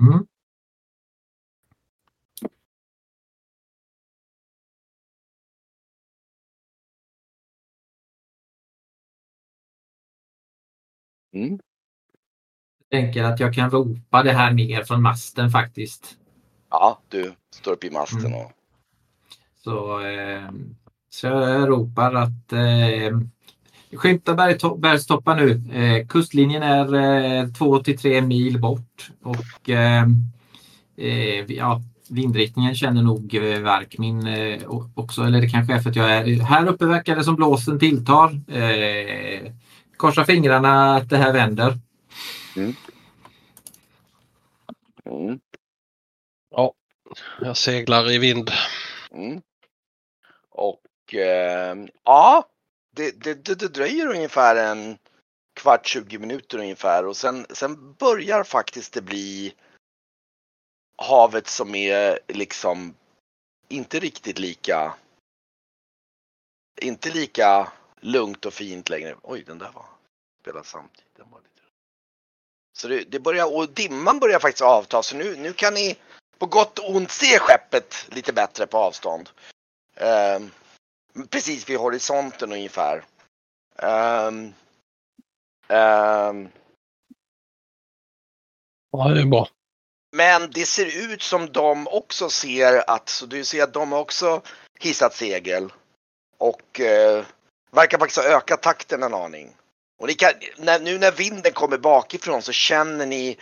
[0.00, 0.26] Mm.
[11.38, 11.58] Mm.
[12.88, 16.16] Jag tänker att jag kan ropa det här ner från masten faktiskt.
[16.70, 18.40] Ja, du står upp i masten mm.
[18.40, 18.52] och.
[19.64, 20.50] Så, eh,
[21.10, 23.18] så jag ropar att eh,
[23.92, 24.34] Skymta
[24.78, 25.74] bergstoppar nu.
[25.74, 30.06] Eh, kustlinjen är eh, 2 till 3 mil bort och eh,
[30.96, 34.62] eh, ja, vindriktningen känner nog eh, Varkmin eh,
[34.94, 35.22] också.
[35.22, 38.40] Eller det kanske är för att jag är här uppe verkar det som blåsten tilltar.
[39.98, 41.78] Korsa fingrarna att det här vänder.
[42.56, 42.74] Mm.
[45.04, 45.40] Mm.
[46.50, 46.74] Ja,
[47.40, 48.50] jag seglar i vind.
[49.10, 49.42] Mm.
[50.50, 52.48] Och eh, ja,
[52.96, 54.98] det, det, det, det dröjer ungefär en
[55.60, 59.54] kvart, 20 minuter ungefär och sen, sen börjar faktiskt det bli
[60.96, 62.94] havet som är liksom
[63.68, 64.94] inte riktigt lika
[66.82, 69.16] inte lika lugnt och fint längre.
[69.22, 69.86] Oj, den där var
[70.40, 71.14] spelad samtidigt.
[71.16, 71.62] Den var lite...
[72.78, 75.96] Så det, det börjar, och dimman börjar faktiskt avta så nu, nu kan ni
[76.38, 79.30] på gott och ont se skeppet lite bättre på avstånd.
[79.96, 80.50] Um,
[81.30, 83.04] precis vid horisonten ungefär.
[83.76, 84.54] Um,
[85.68, 86.48] um,
[88.90, 89.48] ja, det är bra.
[90.12, 94.42] Men det ser ut som de också ser att, så du ser att de också
[94.80, 95.72] hissat segel.
[96.38, 97.24] Och eh,
[97.70, 99.56] verkar faktiskt ha ökat takten en aning.
[99.98, 103.36] Och ni kan, när, nu när vinden kommer bakifrån så känner ni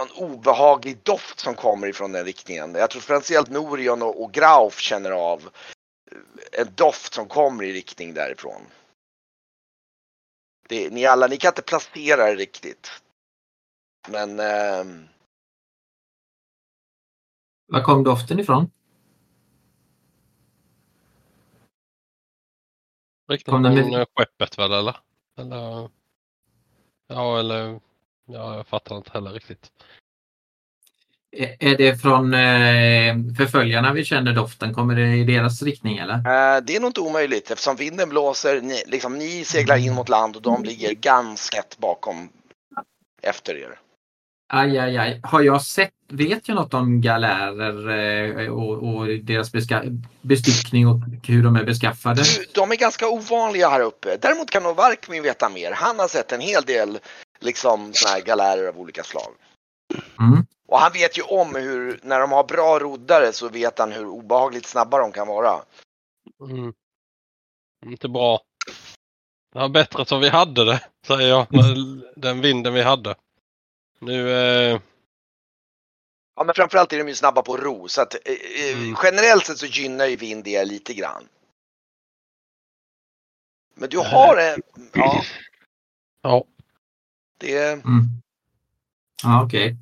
[0.00, 2.74] en obehaglig doft som kommer ifrån den riktningen.
[2.74, 5.50] Jag tror speciellt Norion och, och Grauf känner av
[6.52, 8.62] en doft som kommer i riktning därifrån.
[10.68, 12.90] Det, ni alla, ni kan inte placera det riktigt.
[14.08, 14.40] Men...
[14.40, 14.84] Eh...
[17.66, 18.70] Var kom doften ifrån?
[23.32, 24.06] Riktigt från med...
[24.16, 24.96] skeppet väl eller?
[25.38, 25.88] eller?
[27.08, 27.80] Ja eller
[28.26, 29.70] ja, jag fattar inte heller riktigt.
[31.58, 34.74] Är det från eh, förföljarna vi känner doften?
[34.74, 36.14] Kommer det i deras riktning eller?
[36.14, 38.60] Eh, det är nog inte omöjligt eftersom vinden blåser.
[38.60, 42.28] Ni, liksom, ni seglar in mot land och de ligger ganska tätt bakom
[43.22, 43.78] efter er.
[44.54, 45.20] Aj, aj, aj.
[45.22, 47.88] Har jag sett, vet jag något om galärer
[48.38, 49.52] eh, och, och, deras
[50.22, 52.22] bestyckning och hur de är beskaffade?
[52.54, 54.16] De är ganska ovanliga här uppe.
[54.16, 55.72] Däremot kan nog Varkmin veta mer.
[55.72, 56.98] Han har sett en hel del
[57.40, 59.32] liksom, såna här galärer av olika slag.
[60.20, 60.46] Mm.
[60.68, 64.06] Och han vet ju om hur, när de har bra roddare så vet han hur
[64.06, 65.62] obehagligt snabba de kan vara.
[66.50, 66.72] Mm.
[67.86, 68.40] Inte bra.
[69.52, 73.14] Det var bättre som vi hade det, säger jag, med den vinden vi hade.
[74.02, 74.30] Nu...
[74.30, 74.80] Eh,
[76.34, 77.88] Ja, men framförallt är de ju snabba på ro.
[77.88, 78.20] Så att, eh,
[78.70, 78.96] eh, Mm.
[79.02, 81.28] generellt sett så gynnar ju vind det lite grann.
[83.74, 84.62] Men du har en...
[84.92, 85.22] Ja,
[86.22, 86.44] ja.
[87.38, 87.72] det...
[87.72, 88.06] Mm.
[89.22, 89.76] Ja, okej.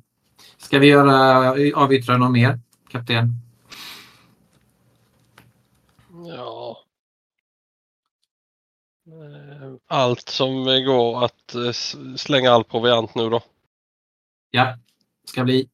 [0.57, 2.59] Ska vi göra avyttra något mer,
[2.89, 3.33] kapten?
[6.27, 6.77] Ja.
[9.07, 11.71] Eh, Allt som går att eh,
[12.17, 13.41] slänga all proviant nu då.
[14.51, 14.77] Ja,
[15.25, 15.69] ska bli.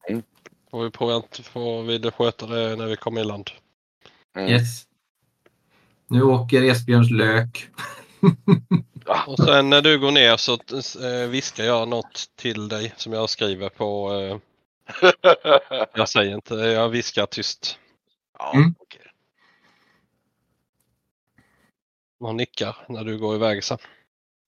[0.70, 3.50] Får vi proviant får vi sköta det när vi kommer i land.
[4.36, 4.48] Mm.
[4.50, 4.86] Yes.
[6.06, 7.70] Nu åker Esbjörns lök.
[9.26, 10.52] Och sen när du går ner så
[11.06, 14.12] eh, viskar jag något till dig som jag skriver på.
[14.12, 14.38] Eh,
[15.94, 17.78] jag säger inte, jag viskar tyst.
[18.38, 18.74] ja, Mm.
[18.78, 19.00] okej.
[22.20, 23.78] Och nickar när du går iväg sen.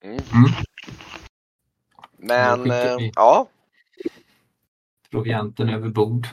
[0.04, 0.20] Mm.
[0.32, 0.50] Mm.
[2.16, 3.12] Men, eh, vi.
[3.14, 3.48] ja.
[5.12, 6.26] Provianten över bord.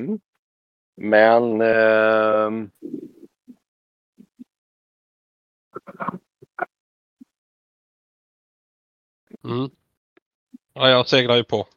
[0.00, 0.20] Mm.
[0.96, 1.62] Men...
[1.62, 2.68] eh,
[9.44, 9.70] Mm.
[10.72, 11.68] Ja, jag seglar ju på.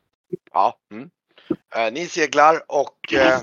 [0.52, 0.80] ja.
[0.92, 1.10] Mm.
[1.76, 3.42] Eh, ni seglar och eh,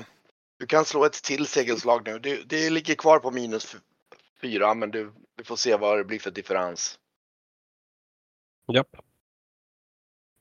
[0.59, 2.19] du kan slå ett till segelslag nu.
[2.19, 3.75] Det, det ligger kvar på minus
[4.41, 6.99] fyra men du, vi får se vad det blir för differens.
[8.73, 8.95] Japp.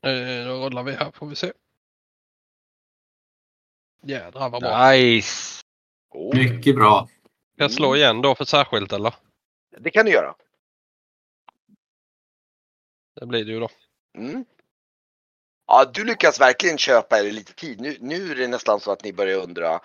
[0.07, 1.53] Eh, då rullar vi här får vi se.
[4.03, 4.91] Jädrar vad bra.
[4.91, 5.63] Nice!
[6.11, 6.37] Oh.
[6.37, 7.09] Mycket bra.
[7.55, 9.15] Ska jag slå igen då för särskilt eller?
[9.79, 10.35] Det kan du göra.
[13.15, 13.69] Det blir det ju då.
[14.19, 14.45] Mm.
[15.67, 17.81] Ja, du lyckas verkligen köpa er lite tid.
[17.81, 19.81] Nu, nu är det nästan så att ni börjar undra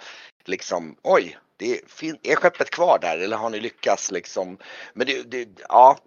[0.45, 1.81] liksom, oj, det är,
[2.23, 4.57] är skeppet kvar där eller har ni lyckats liksom?
[4.93, 5.97] Men det, det ja.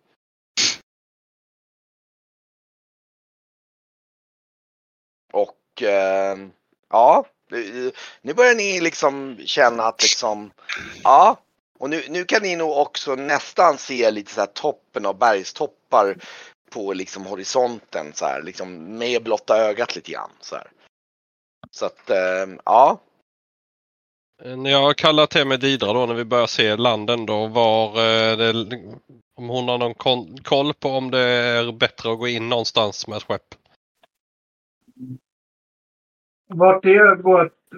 [5.33, 6.37] Och eh,
[6.89, 7.27] ja,
[8.23, 10.53] nu börjar ni liksom känna att liksom,
[11.03, 11.41] ja.
[11.79, 16.17] Och nu, nu kan ni nog också nästan se lite så här toppen av bergstoppar
[16.71, 20.67] på liksom horisonten så här, liksom med blotta ögat lite grann så här.
[21.71, 23.01] Så att, eh, ja.
[24.45, 28.37] När jag kallar till mig Didra då när vi börjar se landen då var eh,
[28.37, 28.77] det,
[29.37, 33.07] om hon har någon kon- koll på om det är bättre att gå in någonstans
[33.09, 33.55] med ett skepp.
[36.47, 37.23] Vart är,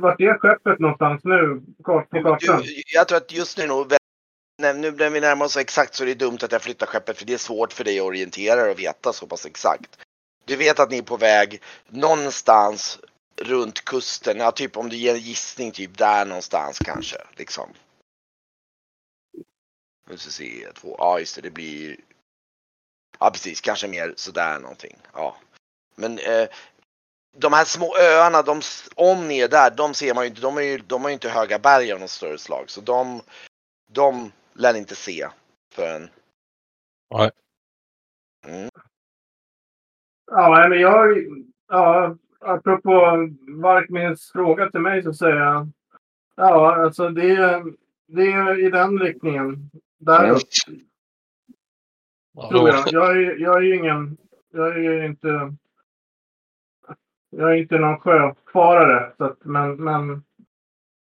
[0.00, 2.62] vart är skeppet någonstans nu kart på kartan?
[2.94, 3.92] Jag tror att just nu nog,
[4.62, 7.18] nej, nu när vi närmar oss exakt så är det dumt att jag flyttar skeppet
[7.18, 9.98] för det är svårt för dig att orientera och veta så pass exakt.
[10.44, 12.98] Du vet att ni är på väg någonstans
[13.36, 17.68] runt kusten, ja typ om du ger en gissning typ där någonstans kanske liksom.
[20.08, 21.96] Nu ska vi se, två, ja just det, det blir
[23.22, 24.96] Ja precis, kanske mer sådär någonting.
[25.14, 25.36] Ja.
[25.94, 26.48] Men eh,
[27.36, 28.60] de här små öarna, de,
[28.94, 30.40] om ni är där, de ser man ju inte.
[30.40, 32.70] De, är ju, de har ju inte höga berg av något större slag.
[32.70, 33.22] Så de,
[33.90, 35.28] de lär ni inte se
[35.74, 36.08] förrän...
[37.10, 37.30] Nej.
[38.46, 38.70] Mm.
[40.26, 41.26] Ja, men jag...
[41.68, 42.90] Ja, apropå
[43.48, 45.68] Varkmins fråga till mig så säger jag...
[46.34, 47.64] Ja, alltså det är,
[48.06, 49.70] det är i den riktningen.
[49.98, 50.42] Däråt,
[52.34, 52.84] Ja, tror jag.
[52.92, 54.16] Jag är, jag är ju ingen...
[54.50, 55.56] Jag är ju inte...
[57.30, 59.12] Jag är inte någon sjöfarare.
[59.16, 60.24] Så att, men, men...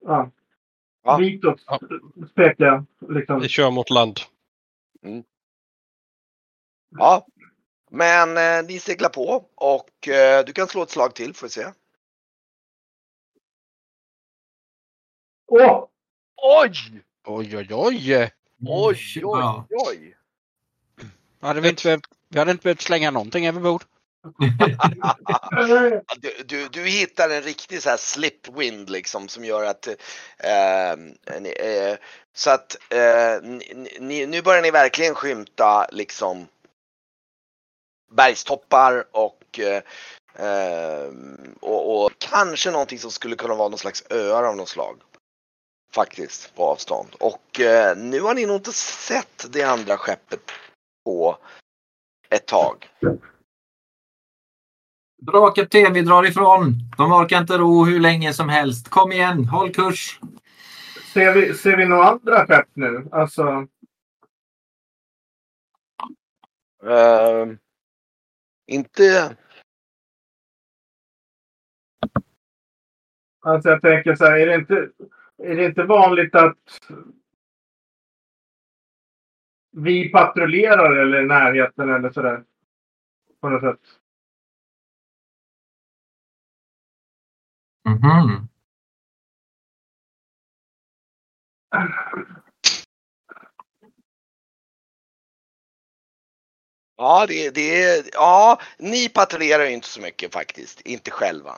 [0.06, 0.32] Ja.
[1.06, 1.18] Ja.
[1.18, 1.80] Ditåt Ja.
[2.36, 2.86] pekar jag.
[3.10, 3.40] Liksom.
[3.40, 4.20] vi kör mot land.
[6.90, 7.28] Ja.
[7.92, 11.52] Men eh, ni seglar på och eh, du kan slå ett slag till får vi
[11.52, 11.66] se.
[15.48, 15.88] Åh!
[16.36, 17.04] Oj!
[17.28, 18.32] Oj, oj, oj!
[18.68, 20.18] Oj, oj, oj!
[21.40, 23.84] Hade vi, inte vi hade inte behövt slänga någonting över bord.
[26.18, 30.98] Du, du, du hittar en riktig så här slipwind liksom som gör att eh,
[31.40, 31.98] ni, eh,
[32.34, 33.42] så att eh,
[34.00, 36.48] ni, nu börjar ni verkligen skymta liksom
[38.12, 41.10] bergstoppar och, eh,
[41.60, 45.02] och, och kanske någonting som skulle kunna vara någon slags öar av något slag.
[45.94, 47.10] Faktiskt på avstånd.
[47.20, 50.52] Och eh, nu har ni nog inte sett det andra skeppet
[51.06, 51.38] på
[52.30, 52.90] ett tag.
[55.18, 56.74] Bra kapten, vi drar ifrån.
[56.98, 58.90] De orkar inte ro hur länge som helst.
[58.90, 60.20] Kom igen, håll kurs.
[61.14, 63.08] Ser vi, ser vi några andra skepp nu?
[63.12, 63.68] Alltså,
[66.86, 67.48] Eh,
[68.68, 69.38] inte...
[73.40, 74.90] alltså jag tänker så här, är det inte,
[75.38, 76.58] är det inte vanligt att
[79.72, 82.44] vi patrullerar eller i närheten eller sådär?
[83.42, 84.00] På något sätt.
[87.86, 88.48] Mhm.
[96.98, 98.04] Ja, det, det är...
[98.14, 100.82] Ja, ni patrullerar ju inte så mycket faktiskt.
[100.82, 101.58] Inte själva.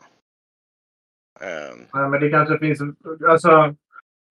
[1.93, 2.79] Nej, men det kanske finns
[3.27, 3.75] alltså,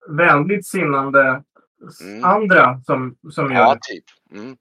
[0.08, 1.44] vänligt sinnande
[2.02, 2.24] Mm.
[2.24, 3.80] andra som, som gör ja, det.
[3.80, 4.04] typ.
[4.30, 4.56] Mm.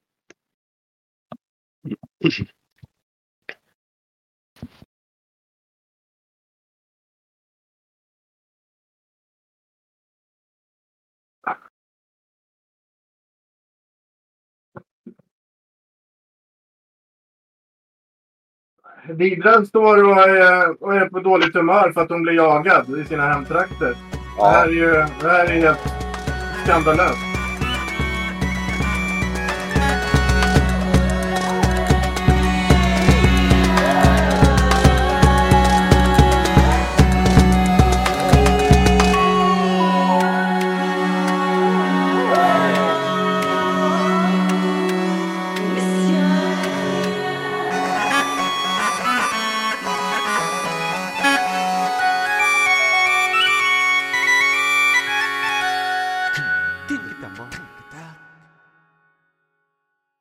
[19.09, 23.05] Vidran står och är, och är på dåligt humör för att hon blir jagad i
[23.05, 23.93] sina hemtrakter.
[24.37, 24.91] Det här Ja, är ju
[25.21, 25.79] det här är helt
[26.63, 27.34] skandalöst.